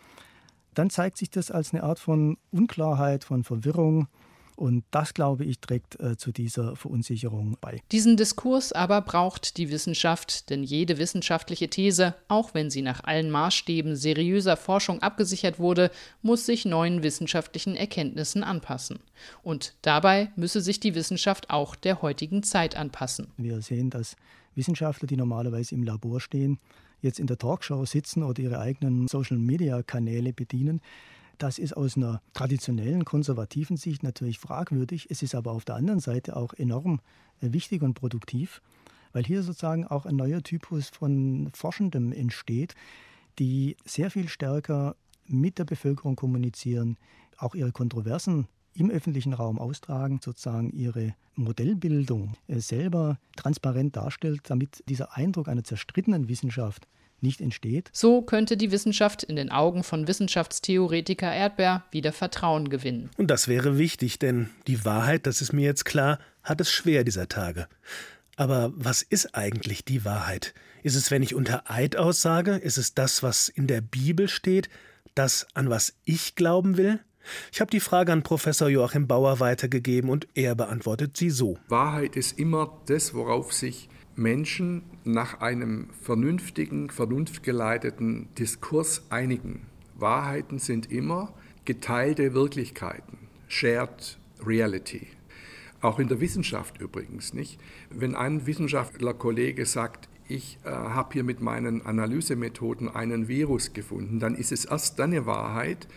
dann 0.74 0.90
zeigt 0.90 1.18
sich 1.18 1.30
das 1.30 1.52
als 1.52 1.74
eine 1.74 1.84
Art 1.84 2.00
von 2.00 2.38
Unklarheit, 2.52 3.24
von 3.24 3.44
Verwirrung, 3.44 4.08
und 4.56 4.84
das, 4.92 5.14
glaube 5.14 5.46
ich, 5.46 5.60
trägt 5.60 6.00
äh, 6.00 6.18
zu 6.18 6.32
dieser 6.32 6.76
Verunsicherung 6.76 7.58
bei. 7.62 7.82
Diesen 7.92 8.18
Diskurs 8.18 8.72
aber 8.74 9.02
braucht 9.02 9.58
die 9.58 9.72
Wissenschaft, 9.72 10.50
denn 10.50 10.64
jede 10.64 10.98
wissenschaftliche 10.98 11.70
These, 11.70 12.16
auch 12.28 12.54
wenn 12.54 12.70
sie 12.70 12.82
nach 12.82 13.04
allen 13.04 13.32
Maßstäben 13.32 13.96
seriöser 13.96 14.58
Forschung 14.58 15.02
abgesichert 15.02 15.60
wurde, 15.60 15.92
muss 16.22 16.46
sich 16.46 16.66
neuen 16.66 17.04
wissenschaftlichen 17.04 17.76
Erkenntnissen 17.76 18.44
anpassen. 18.44 19.00
Und 19.44 19.76
dabei 19.82 20.32
müsse 20.36 20.62
sich 20.62 20.80
die 20.80 20.96
Wissenschaft 20.96 21.50
auch 21.50 21.76
der 21.76 22.02
heutigen 22.02 22.44
Zeit 22.44 22.76
anpassen. 22.76 23.28
Wir 23.38 23.62
sehen, 23.62 23.90
dass 23.90 24.16
Wissenschaftler, 24.56 25.08
die 25.08 25.18
normalerweise 25.18 25.76
im 25.76 25.84
Labor 25.84 26.20
stehen, 26.20 26.60
jetzt 27.02 27.20
in 27.20 27.28
der 27.28 27.38
Talkshow 27.38 27.86
sitzen 27.86 28.24
oder 28.24 28.42
ihre 28.42 28.60
eigenen 28.60 29.08
Social-Media-Kanäle 29.08 30.34
bedienen. 30.34 30.82
Das 31.42 31.58
ist 31.58 31.76
aus 31.76 31.98
einer 31.98 32.22
traditionellen 32.36 33.04
konservativen 33.04 33.76
Sicht 33.76 34.04
natürlich 34.04 34.38
fragwürdig. 34.38 35.08
Es 35.10 35.24
ist 35.24 35.34
aber 35.34 35.54
auf 35.54 35.66
der 35.66 35.74
anderen 35.74 36.00
Seite 36.00 36.36
auch 36.36 36.54
enorm 36.54 37.00
äh, 37.42 37.52
wichtig 37.52 37.82
und 37.82 37.96
produktiv, 37.96 38.62
weil 39.12 39.24
hier 39.24 39.42
sozusagen 39.42 39.88
auch 39.88 40.06
ein 40.06 40.16
neuer 40.16 40.44
Typus 40.44 40.90
von 40.90 41.50
Forschendem 41.56 42.12
entsteht, 42.12 42.76
die 43.40 43.76
sehr 43.86 44.12
viel 44.12 44.30
stärker 44.30 44.96
mit 45.26 45.58
der 45.58 45.66
Bevölkerung 45.66 46.16
kommunizieren, 46.16 46.98
auch 47.38 47.56
ihre 47.56 47.72
Kontroversen 47.72 48.48
im 48.76 48.92
öffentlichen 48.92 49.34
Raum 49.34 49.58
austragen, 49.58 50.20
sozusagen 50.22 50.70
ihre 50.70 51.16
Modellbildung 51.34 52.36
äh, 52.50 52.60
selber 52.60 53.18
transparent 53.36 53.96
darstellt, 53.96 54.42
damit 54.44 54.84
dieser 54.88 55.18
Eindruck 55.18 55.48
einer 55.48 55.64
zerstrittenen 55.64 56.30
Wissenschaft 56.30 56.88
nicht 57.22 57.42
entsteht. 57.42 57.90
So 57.94 58.22
könnte 58.22 58.58
die 58.58 58.72
Wissenschaft 58.72 59.24
in 59.24 59.36
den 59.36 59.52
Augen 59.52 59.84
von 59.84 60.08
Wissenschaftstheoretiker 60.08 61.32
Erdbeer 61.32 61.84
wieder 61.92 62.12
Vertrauen 62.12 62.70
gewinnen. 62.70 63.10
Und 63.18 63.28
das 63.28 63.48
wäre 63.48 63.78
wichtig, 63.78 64.20
denn 64.20 64.50
die 64.68 64.86
Wahrheit, 64.86 65.28
das 65.28 65.42
ist 65.42 65.54
mir 65.54 65.66
jetzt 65.66 65.86
klar, 65.86 66.20
hat 66.44 66.62
es 66.62 66.72
schwer 66.72 67.04
dieser 67.04 67.30
Tage. 67.30 67.68
Aber 68.36 68.72
was 68.76 69.02
ist 69.02 69.36
eigentlich 69.36 69.86
die 69.86 70.06
Wahrheit? 70.06 70.54
Ist 70.84 70.96
es, 70.96 71.12
wenn 71.12 71.22
ich 71.22 71.36
unter 71.36 71.70
Eid 71.70 71.96
aussage? 71.96 72.56
Ist 72.56 72.78
es 72.78 72.96
das, 72.96 73.22
was 73.22 73.50
in 73.50 73.68
der 73.68 73.82
Bibel 73.82 74.28
steht? 74.28 74.70
Das, 75.14 75.48
an 75.54 75.70
was 75.70 75.94
ich 76.06 76.36
glauben 76.36 76.78
will? 76.78 77.00
Ich 77.52 77.62
habe 77.62 77.70
die 77.70 77.80
Frage 77.80 78.12
an 78.12 78.24
Professor 78.24 78.68
Joachim 78.68 79.08
Bauer 79.08 79.40
weitergegeben 79.40 80.10
und 80.10 80.28
er 80.34 80.56
beantwortet 80.56 81.18
sie 81.18 81.30
so. 81.30 81.60
Wahrheit 81.68 82.16
ist 82.16 82.40
immer 82.40 82.82
das, 82.88 83.14
worauf 83.14 83.54
sich 83.54 83.90
Menschen 84.22 84.84
nach 85.04 85.42
einem 85.42 85.90
vernünftigen, 86.02 86.90
vernunftgeleiteten 86.90 88.28
Diskurs 88.38 89.04
einigen. 89.10 89.66
Wahrheiten 89.96 90.60
sind 90.60 90.92
immer 90.92 91.34
geteilte 91.66 92.34
Wirklichkeiten, 92.34 93.18
shared 93.48 94.18
Reality. 94.46 95.08
Auch 95.82 96.00
in 96.00 96.08
der 96.08 96.22
Wissenschaft 96.22 96.80
übrigens 96.80 97.34
nicht. 97.34 97.60
Wenn 97.90 98.16
ein 98.16 98.46
Wissenschaftlerkollege 98.46 99.66
sagt, 99.66 100.08
ich 100.28 100.60
äh, 100.64 100.70
habe 100.70 101.14
hier 101.14 101.24
mit 101.24 101.42
meinen 101.42 101.86
Analysemethoden 101.86 102.88
einen 102.88 103.28
Virus 103.28 103.74
gefunden, 103.74 104.20
dann 104.20 104.36
ist 104.36 104.52
es 104.52 104.66
erst 104.66 105.00
dann 105.00 105.12
eine 105.12 105.26
Wahrheit, 105.26 105.88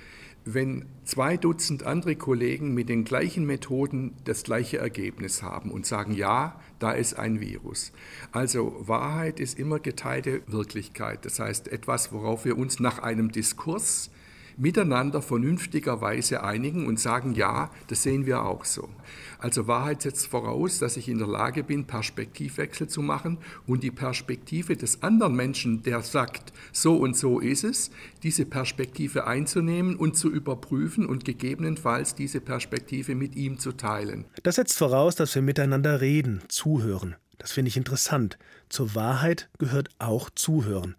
wenn 0.44 0.86
zwei 1.04 1.36
Dutzend 1.36 1.84
andere 1.84 2.16
Kollegen 2.16 2.74
mit 2.74 2.88
den 2.88 3.04
gleichen 3.04 3.46
Methoden 3.46 4.14
das 4.24 4.42
gleiche 4.42 4.78
Ergebnis 4.78 5.42
haben 5.42 5.70
und 5.70 5.86
sagen, 5.86 6.12
ja, 6.12 6.60
da 6.78 6.92
ist 6.92 7.14
ein 7.14 7.40
Virus. 7.40 7.92
Also 8.32 8.74
Wahrheit 8.80 9.40
ist 9.40 9.58
immer 9.58 9.78
geteilte 9.78 10.42
Wirklichkeit. 10.46 11.24
Das 11.24 11.38
heißt 11.38 11.68
etwas, 11.68 12.12
worauf 12.12 12.44
wir 12.44 12.58
uns 12.58 12.78
nach 12.78 12.98
einem 12.98 13.32
Diskurs 13.32 14.10
miteinander 14.56 15.22
vernünftigerweise 15.22 16.42
einigen 16.42 16.86
und 16.86 17.00
sagen, 17.00 17.34
ja, 17.34 17.70
das 17.88 18.02
sehen 18.02 18.26
wir 18.26 18.42
auch 18.42 18.64
so. 18.64 18.88
Also 19.38 19.66
Wahrheit 19.66 20.02
setzt 20.02 20.26
voraus, 20.26 20.78
dass 20.78 20.96
ich 20.96 21.08
in 21.08 21.18
der 21.18 21.26
Lage 21.26 21.64
bin, 21.64 21.84
Perspektivwechsel 21.84 22.88
zu 22.88 23.02
machen 23.02 23.38
und 23.66 23.82
die 23.82 23.90
Perspektive 23.90 24.76
des 24.76 25.02
anderen 25.02 25.34
Menschen, 25.34 25.82
der 25.82 26.02
sagt, 26.02 26.52
so 26.72 26.96
und 26.96 27.16
so 27.16 27.40
ist 27.40 27.64
es, 27.64 27.90
diese 28.22 28.46
Perspektive 28.46 29.26
einzunehmen 29.26 29.96
und 29.96 30.16
zu 30.16 30.30
überprüfen 30.30 31.06
und 31.06 31.24
gegebenenfalls 31.24 32.14
diese 32.14 32.40
Perspektive 32.40 33.14
mit 33.14 33.36
ihm 33.36 33.58
zu 33.58 33.72
teilen. 33.72 34.24
Das 34.42 34.56
setzt 34.56 34.78
voraus, 34.78 35.14
dass 35.16 35.34
wir 35.34 35.42
miteinander 35.42 36.00
reden, 36.00 36.42
zuhören. 36.48 37.16
Das 37.44 37.52
finde 37.52 37.68
ich 37.68 37.76
interessant. 37.76 38.38
Zur 38.70 38.94
Wahrheit 38.94 39.50
gehört 39.58 39.90
auch 39.98 40.30
Zuhören. 40.30 40.94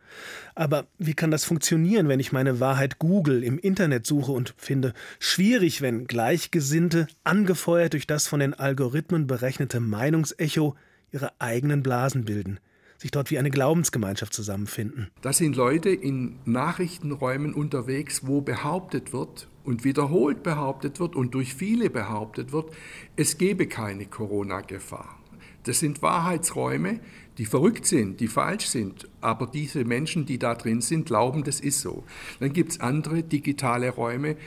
Aber 0.53 0.85
wie 0.99 1.15
kann 1.15 1.31
das 1.31 1.43
funktionieren, 1.43 2.07
wenn 2.07 2.19
ich 2.19 2.31
meine 2.31 2.59
Wahrheit 2.59 2.99
Google 2.99 3.43
im 3.43 3.57
Internet 3.57 4.05
suche 4.05 4.31
und 4.31 4.53
finde? 4.55 4.93
Schwierig, 5.17 5.81
wenn 5.81 6.05
Gleichgesinnte, 6.05 7.07
angefeuert 7.23 7.93
durch 7.93 8.05
das 8.05 8.27
von 8.27 8.41
den 8.41 8.53
Algorithmen 8.53 9.25
berechnete 9.25 9.79
Meinungsecho, 9.79 10.75
ihre 11.11 11.31
eigenen 11.39 11.81
Blasen 11.81 12.25
bilden 12.25 12.59
sich 12.97 13.11
dort 13.11 13.29
wie 13.29 13.37
eine 13.37 13.51
Glaubensgemeinschaft 13.51 14.33
zusammenfinden. 14.33 15.11
Das 15.21 15.37
sind 15.37 15.57
Leute 15.57 15.89
in 15.89 16.39
Nachrichtenräumen 16.45 17.53
unterwegs, 17.53 18.25
wo 18.25 18.39
behauptet 18.39 19.11
wird 19.11 19.49
und 19.65 19.83
wiederholt 19.83 20.43
behauptet 20.43 20.99
wird 21.01 21.15
und 21.15 21.33
durch 21.33 21.55
viele 21.55 21.89
behauptet 21.89 22.53
wird, 22.53 22.71
es 23.17 23.37
gebe 23.37 23.67
keine 23.67 24.05
Corona-Gefahr. 24.05 25.19
Das 25.65 25.79
sind 25.79 26.01
Wahrheitsräume, 26.01 26.99
die 27.37 27.45
verrückt 27.45 27.85
sind, 27.85 28.19
die 28.19 28.27
falsch 28.27 28.67
sind, 28.67 29.09
aber 29.19 29.47
diese 29.47 29.83
Menschen, 29.83 30.25
die 30.25 30.39
da 30.39 30.55
drin 30.55 30.79
sind, 30.79 31.07
glauben, 31.07 31.43
das 31.43 31.59
ist 31.59 31.81
so. 31.81 32.03
Dann 32.39 32.53
gibt 32.53 32.71
es 32.71 32.79
andere 32.79 33.23
digitale 33.23 33.89
Räume, 33.89 34.37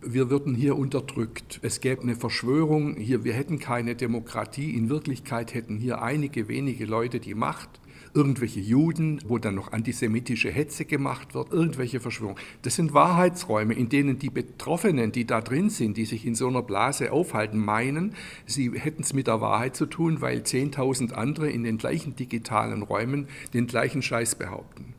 wir 0.00 0.30
würden 0.30 0.54
hier 0.54 0.76
unterdrückt. 0.76 1.58
Es 1.62 1.80
gäbe 1.80 2.02
eine 2.02 2.14
Verschwörung, 2.14 2.96
hier, 2.96 3.24
wir 3.24 3.32
hätten 3.32 3.58
keine 3.58 3.96
Demokratie. 3.96 4.76
In 4.76 4.88
Wirklichkeit 4.88 5.54
hätten 5.54 5.76
hier 5.76 6.00
einige 6.02 6.46
wenige 6.46 6.84
Leute 6.84 7.18
die 7.18 7.34
Macht 7.34 7.80
irgendwelche 8.14 8.60
Juden, 8.60 9.20
wo 9.26 9.38
dann 9.38 9.54
noch 9.54 9.72
antisemitische 9.72 10.50
Hetze 10.50 10.84
gemacht 10.84 11.34
wird, 11.34 11.52
irgendwelche 11.52 12.00
Verschwörungen. 12.00 12.40
Das 12.62 12.76
sind 12.76 12.94
Wahrheitsräume, 12.94 13.74
in 13.74 13.88
denen 13.88 14.18
die 14.18 14.30
Betroffenen, 14.30 15.12
die 15.12 15.26
da 15.26 15.40
drin 15.40 15.70
sind, 15.70 15.96
die 15.96 16.04
sich 16.04 16.26
in 16.26 16.34
so 16.34 16.48
einer 16.48 16.62
Blase 16.62 17.12
aufhalten, 17.12 17.58
meinen, 17.58 18.14
sie 18.46 18.72
hätten 18.78 19.02
es 19.02 19.12
mit 19.12 19.26
der 19.26 19.40
Wahrheit 19.40 19.76
zu 19.76 19.86
tun, 19.86 20.20
weil 20.20 20.40
10.000 20.40 21.12
andere 21.12 21.50
in 21.50 21.64
den 21.64 21.78
gleichen 21.78 22.16
digitalen 22.16 22.82
Räumen 22.82 23.28
den 23.54 23.66
gleichen 23.66 24.02
Scheiß 24.02 24.36
behaupten. 24.36 24.94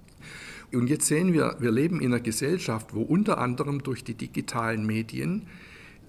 Und 0.72 0.88
jetzt 0.88 1.08
sehen 1.08 1.34
wir, 1.34 1.56
wir 1.60 1.72
leben 1.72 2.00
in 2.00 2.14
einer 2.14 2.22
Gesellschaft, 2.22 2.94
wo 2.94 3.02
unter 3.02 3.40
anderem 3.40 3.82
durch 3.82 4.04
die 4.04 4.14
digitalen 4.14 4.86
Medien 4.86 5.48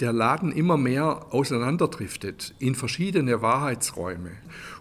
der 0.00 0.12
Laden 0.12 0.52
immer 0.52 0.76
mehr 0.76 1.26
auseinanderdriftet 1.30 2.54
in 2.58 2.74
verschiedene 2.74 3.42
Wahrheitsräume. 3.42 4.30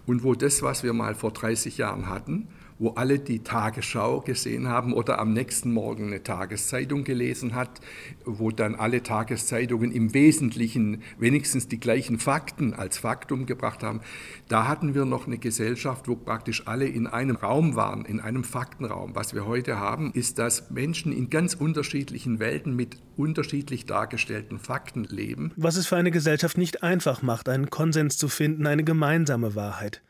Und 0.06 0.24
wo 0.24 0.34
das, 0.34 0.62
was 0.62 0.84
wir 0.84 0.94
mal 0.94 1.16
vor 1.16 1.32
30 1.32 1.78
Jahren 1.78 2.10
hatten, 2.10 2.48
wo 2.80 2.92
alle 2.92 3.20
die 3.20 3.44
Tagesschau 3.44 4.22
gesehen 4.22 4.68
haben 4.68 4.94
oder 4.94 5.20
am 5.20 5.34
nächsten 5.34 5.72
Morgen 5.72 6.08
eine 6.08 6.24
Tageszeitung 6.24 7.04
gelesen 7.04 7.54
hat, 7.54 7.82
wo 8.26 8.52
dann 8.52 8.76
alle 8.76 9.04
Tageszeitungen 9.04 9.92
im 9.92 10.14
Wesentlichen 10.14 11.04
wenigstens 11.20 11.68
die 11.68 11.80
gleichen 11.80 12.20
Fakten 12.20 12.74
als 12.74 12.98
Faktum 12.98 13.46
gebracht 13.46 13.84
haben. 13.84 14.00
Da 14.48 14.68
hatten 14.68 14.96
wir 14.96 15.06
noch 15.06 15.28
eine 15.28 15.38
Gesellschaft, 15.38 16.08
wo 16.08 16.16
praktisch 16.16 16.68
alle 16.68 16.88
in 16.88 17.06
einem 17.06 17.36
Raum 17.36 17.76
waren, 17.76 18.06
in 18.06 18.22
einem 18.22 18.46
Faktenraum. 18.46 19.14
Was 19.14 19.34
wir 19.34 19.46
heute 19.46 19.78
haben, 19.78 20.12
ist, 20.14 20.40
dass 20.40 20.72
Menschen 20.72 21.12
in 21.12 21.30
ganz 21.30 21.54
unterschiedlichen 21.54 22.40
Welten 22.40 22.76
mit 22.76 22.98
unterschiedlich 23.18 23.86
dargestellten 23.86 24.58
Fakten 24.58 25.04
leben. 25.04 25.52
Was 25.58 25.76
es 25.76 25.88
für 25.88 25.98
eine 25.98 26.12
Gesellschaft 26.12 26.58
nicht 26.58 26.82
einfach 26.82 27.22
macht, 27.22 27.50
einen 27.50 27.70
Konsens 27.70 28.18
zu 28.18 28.30
finden, 28.30 28.66
eine 28.66 28.86
gemeinsame 28.86 29.56
Wahrheit 29.56 30.02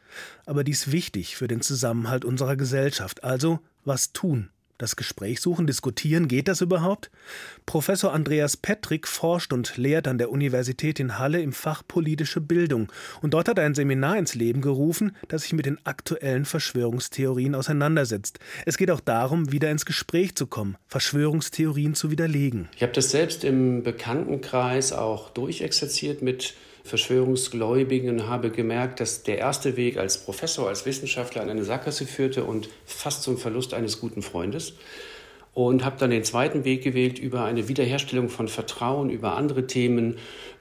aber 0.45 0.63
dies 0.63 0.91
wichtig 0.91 1.35
für 1.35 1.47
den 1.47 1.61
Zusammenhalt 1.61 2.25
unserer 2.25 2.55
Gesellschaft. 2.55 3.23
Also, 3.23 3.59
was 3.85 4.13
tun? 4.13 4.49
Das 4.79 4.95
Gespräch 4.95 5.41
suchen, 5.41 5.67
diskutieren, 5.67 6.29
geht 6.29 6.47
das 6.47 6.61
überhaupt? 6.61 7.11
Professor 7.65 8.13
Andreas 8.13 8.55
Petrick 8.55 9.09
forscht 9.09 9.51
und 9.51 9.75
lehrt 9.75 10.07
an 10.07 10.17
der 10.17 10.31
Universität 10.31 11.01
in 11.01 11.19
Halle 11.19 11.41
im 11.41 11.51
Fach 11.51 11.83
politische 11.85 12.39
Bildung. 12.39 12.89
Und 13.21 13.33
dort 13.33 13.49
hat 13.49 13.57
er 13.57 13.65
ein 13.65 13.75
Seminar 13.75 14.17
ins 14.17 14.35
Leben 14.35 14.61
gerufen, 14.61 15.17
das 15.27 15.41
sich 15.41 15.51
mit 15.51 15.65
den 15.65 15.85
aktuellen 15.85 16.45
Verschwörungstheorien 16.45 17.55
auseinandersetzt. 17.55 18.39
Es 18.65 18.77
geht 18.77 18.89
auch 18.89 19.01
darum, 19.01 19.51
wieder 19.51 19.69
ins 19.69 19.85
Gespräch 19.85 20.35
zu 20.35 20.47
kommen, 20.47 20.77
Verschwörungstheorien 20.87 21.93
zu 21.93 22.09
widerlegen. 22.09 22.69
Ich 22.77 22.81
habe 22.81 22.93
das 22.93 23.11
selbst 23.11 23.43
im 23.43 23.83
Bekanntenkreis 23.83 24.93
auch 24.93 25.29
durchexerziert 25.31 26.21
mit 26.21 26.53
Verschwörungsgläubigen 26.89 28.27
habe 28.27 28.49
gemerkt, 28.49 28.99
dass 28.99 29.23
der 29.23 29.37
erste 29.37 29.77
Weg 29.77 29.97
als 29.97 30.17
Professor, 30.25 30.67
als 30.67 30.85
Wissenschaftler 30.85 31.41
an 31.41 31.49
eine 31.49 31.63
Sackgasse 31.63 32.05
führte 32.05 32.43
und 32.43 32.69
fast 32.85 33.23
zum 33.23 33.37
Verlust 33.37 33.73
eines 33.73 33.99
guten 33.99 34.21
Freundes. 34.21 34.73
Und 35.53 35.83
habe 35.83 35.97
dann 35.99 36.11
den 36.11 36.23
zweiten 36.23 36.63
Weg 36.63 36.83
gewählt 36.83 37.19
über 37.19 37.43
eine 37.43 37.67
Wiederherstellung 37.67 38.29
von 38.29 38.47
Vertrauen, 38.47 39.09
über 39.09 39.35
andere 39.35 39.67
Themen, 39.67 40.17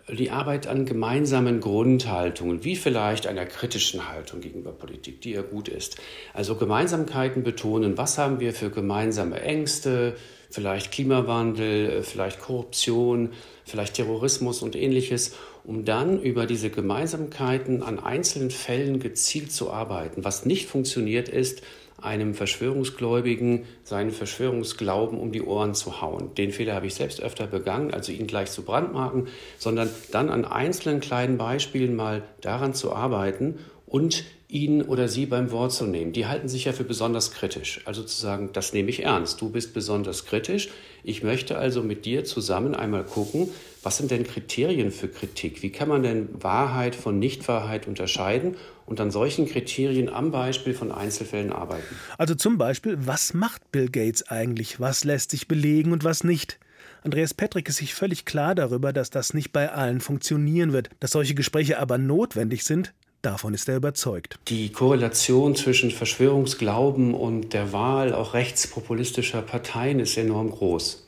die 0.09 0.31
Arbeit 0.31 0.67
an 0.67 0.87
gemeinsamen 0.87 1.61
Grundhaltungen, 1.61 2.65
wie 2.65 2.77
vielleicht 2.77 3.27
einer 3.27 3.45
kritischen 3.45 4.09
Haltung 4.09 4.41
gegenüber 4.41 4.73
Politik, 4.73 5.21
die 5.21 5.33
ja 5.33 5.43
gut 5.43 5.69
ist. 5.69 5.99
Also 6.33 6.55
Gemeinsamkeiten 6.55 7.43
betonen, 7.43 7.99
was 7.99 8.17
haben 8.17 8.41
wir 8.41 8.55
für 8.55 8.71
gemeinsame 8.71 9.41
Ängste, 9.43 10.17
vielleicht 10.51 10.93
Klimawandel, 10.93 12.03
vielleicht 12.03 12.41
Korruption, 12.41 13.31
vielleicht 13.65 13.95
Terrorismus 13.95 14.63
und 14.63 14.77
ähnliches 14.77 15.37
um 15.69 15.85
dann 15.85 16.23
über 16.23 16.47
diese 16.47 16.71
Gemeinsamkeiten 16.71 17.83
an 17.83 17.99
einzelnen 17.99 18.51
Fällen 18.51 19.01
gezielt 19.01 19.53
zu 19.53 19.71
arbeiten. 19.71 20.25
Was 20.25 20.47
nicht 20.47 20.67
funktioniert, 20.67 21.29
ist, 21.29 21.61
einem 22.01 22.33
Verschwörungsgläubigen 22.33 23.67
seinen 23.85 24.11
Verschwörungsglauben 24.11 25.19
um 25.21 25.31
die 25.31 25.43
Ohren 25.43 25.75
zu 25.75 26.01
hauen. 26.01 26.35
Den 26.37 26.53
Fehler 26.53 26.75
habe 26.75 26.87
ich 26.87 26.95
selbst 26.95 27.21
öfter 27.21 27.47
begangen, 27.47 27.93
also 27.93 28.13
ihn 28.13 28.27
gleich 28.27 28.51
zu 28.51 28.63
brandmarken, 28.63 29.29
sondern 29.59 29.91
dann 30.11 30.31
an 30.31 30.47
einzelnen 30.47 31.01
kleinen 31.01 31.37
Beispielen 31.37 31.95
mal 31.95 32.23
daran 32.41 32.73
zu 32.73 32.95
arbeiten 32.95 33.59
und 33.89 34.25
ihn 34.49 34.81
oder 34.83 35.09
sie 35.09 35.27
beim 35.27 35.51
Wort 35.51 35.73
zu 35.73 35.85
nehmen. 35.87 36.13
Die 36.13 36.27
halten 36.27 36.49
sich 36.49 36.65
ja 36.65 36.73
für 36.73 36.85
besonders 36.85 37.33
kritisch. 37.33 37.81
Also 37.85 38.03
zu 38.03 38.19
sagen, 38.19 38.51
das 38.53 38.73
nehme 38.73 38.89
ich 38.89 39.03
ernst. 39.03 39.41
Du 39.41 39.51
bist 39.51 39.75
besonders 39.75 40.25
kritisch. 40.25 40.71
Ich 41.05 41.23
möchte 41.23 41.59
also 41.59 41.83
mit 41.83 42.07
dir 42.07 42.25
zusammen 42.25 42.75
einmal 42.75 43.05
gucken, 43.05 43.51
was 43.83 43.99
sind 43.99 44.11
denn 44.11 44.25
Kriterien 44.25 44.91
für 44.91 45.09
Kritik? 45.09 45.63
Wie 45.63 45.71
kann 45.71 45.89
man 45.89 46.03
denn 46.03 46.29
Wahrheit 46.43 46.95
von 46.95 47.19
Nichtwahrheit 47.19 47.87
unterscheiden 47.87 48.57
und 48.87 49.01
an 49.01 49.11
solchen 49.11 49.47
Kriterien 49.47 50.09
am 50.09 50.31
Beispiel 50.31 50.75
von 50.75 50.93
Einzelfällen 50.93 51.53
arbeiten? 51.53 51.95
Also 52.17 52.35
zum 52.35 52.57
Beispiel, 52.57 52.97
was 53.01 53.35
macht 53.35 53.71
Bill 53.71 53.91
Gates 53.91 54.29
eigentlich? 54.29 54.81
Was 54.81 55.05
lässt 55.05 55.31
sich 55.31 55.47
belegen 55.47 55.93
und 55.93 56.05
was 56.05 56.25
nicht? 56.25 56.59
Andreas 57.05 57.33
Petrick 57.35 57.69
ist 57.69 57.77
sich 57.77 57.95
völlig 57.95 58.25
klar 58.25 58.55
darüber, 58.55 58.93
dass 58.93 59.11
das 59.11 59.35
nicht 59.35 59.53
bei 59.53 59.71
allen 59.71 60.01
funktionieren 60.01 60.73
wird, 60.73 60.91
dass 61.01 61.13
solche 61.13 61.35
Gespräche 61.35 61.79
aber 61.79 61.99
notwendig 61.99 62.65
sind, 62.65 62.93
Davon 63.23 63.53
ist 63.53 63.69
er 63.69 63.77
überzeugt. 63.77 64.39
Die 64.49 64.71
Korrelation 64.71 65.57
zwischen 65.57 65.91
Verschwörungsglauben 65.91 67.15
und 67.15 67.53
der 67.53 67.73
Wahl 67.73 68.15
auch 68.15 68.35
rechtspopulistischer 68.35 69.43
Parteien 69.43 69.99
ist 69.99 70.17
enorm 70.17 70.51
groß. 70.51 71.05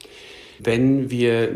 Wenn 0.58 1.10
wir 1.10 1.54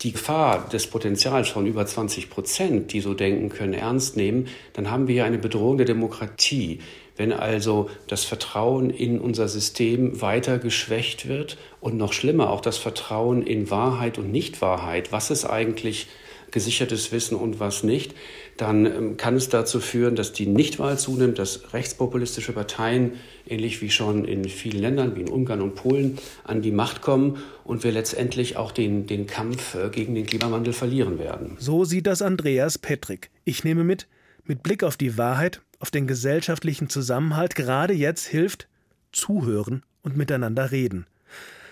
die 0.00 0.12
Gefahr 0.12 0.68
des 0.68 0.86
Potenzials 0.86 1.48
von 1.50 1.66
über 1.66 1.84
20 1.84 2.30
Prozent, 2.30 2.92
die 2.92 3.00
so 3.00 3.12
denken 3.12 3.50
können, 3.50 3.74
ernst 3.74 4.16
nehmen, 4.16 4.46
dann 4.72 4.90
haben 4.90 5.06
wir 5.06 5.24
eine 5.24 5.36
Bedrohung 5.36 5.76
der 5.76 5.86
Demokratie. 5.86 6.78
Wenn 7.16 7.32
also 7.32 7.90
das 8.06 8.24
Vertrauen 8.24 8.88
in 8.88 9.20
unser 9.20 9.48
System 9.48 10.22
weiter 10.22 10.58
geschwächt 10.58 11.28
wird 11.28 11.58
und 11.80 11.98
noch 11.98 12.14
schlimmer 12.14 12.50
auch 12.50 12.62
das 12.62 12.78
Vertrauen 12.78 13.42
in 13.42 13.68
Wahrheit 13.68 14.16
und 14.16 14.32
Nichtwahrheit, 14.32 15.12
was 15.12 15.30
ist 15.30 15.44
eigentlich 15.44 16.06
gesichertes 16.52 17.10
Wissen 17.10 17.34
und 17.34 17.58
was 17.58 17.82
nicht, 17.82 18.14
dann 18.56 18.86
ähm, 18.86 19.16
kann 19.16 19.34
es 19.34 19.48
dazu 19.48 19.80
führen, 19.80 20.14
dass 20.14 20.32
die 20.32 20.46
Nichtwahl 20.46 20.98
zunimmt, 20.98 21.38
dass 21.38 21.72
rechtspopulistische 21.72 22.52
Parteien, 22.52 23.12
ähnlich 23.48 23.82
wie 23.82 23.90
schon 23.90 24.24
in 24.24 24.44
vielen 24.44 24.80
Ländern 24.80 25.16
wie 25.16 25.22
in 25.22 25.28
Ungarn 25.28 25.60
und 25.60 25.74
Polen, 25.74 26.18
an 26.44 26.62
die 26.62 26.70
Macht 26.70 27.00
kommen 27.00 27.38
und 27.64 27.82
wir 27.82 27.92
letztendlich 27.92 28.56
auch 28.56 28.70
den, 28.70 29.06
den 29.06 29.26
Kampf 29.26 29.74
äh, 29.74 29.88
gegen 29.88 30.14
den 30.14 30.26
Klimawandel 30.26 30.72
verlieren 30.72 31.18
werden. 31.18 31.56
So 31.58 31.84
sieht 31.84 32.06
das 32.06 32.22
Andreas 32.22 32.78
Petrick. 32.78 33.30
Ich 33.44 33.64
nehme 33.64 33.82
mit, 33.82 34.06
mit 34.44 34.62
Blick 34.62 34.84
auf 34.84 34.96
die 34.96 35.18
Wahrheit, 35.18 35.62
auf 35.80 35.90
den 35.90 36.06
gesellschaftlichen 36.06 36.88
Zusammenhalt, 36.88 37.56
gerade 37.56 37.94
jetzt 37.94 38.26
hilft 38.26 38.68
zuhören 39.10 39.82
und 40.02 40.16
miteinander 40.16 40.70
reden. 40.70 41.06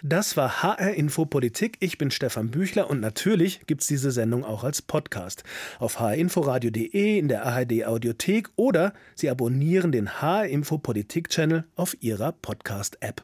Das 0.02 0.34
war 0.38 0.62
HR 0.62 0.94
Info 0.94 1.26
Politik. 1.26 1.76
Ich 1.80 1.98
bin 1.98 2.10
Stefan 2.10 2.50
Büchler 2.50 2.88
und 2.88 3.00
natürlich 3.00 3.60
gibt 3.66 3.82
es 3.82 3.86
diese 3.86 4.10
Sendung 4.10 4.44
auch 4.44 4.64
als 4.64 4.80
Podcast 4.80 5.44
auf 5.78 6.00
hrinforadio.de, 6.00 7.18
in 7.18 7.28
der 7.28 7.44
ARD 7.44 7.84
Audiothek 7.84 8.48
oder 8.56 8.94
Sie 9.14 9.28
abonnieren 9.28 9.92
den 9.92 10.22
HR 10.22 10.46
Info 10.46 10.78
Politik 10.78 11.28
Channel 11.28 11.64
auf 11.76 11.96
Ihrer 12.00 12.32
Podcast 12.32 12.96
App. 13.00 13.22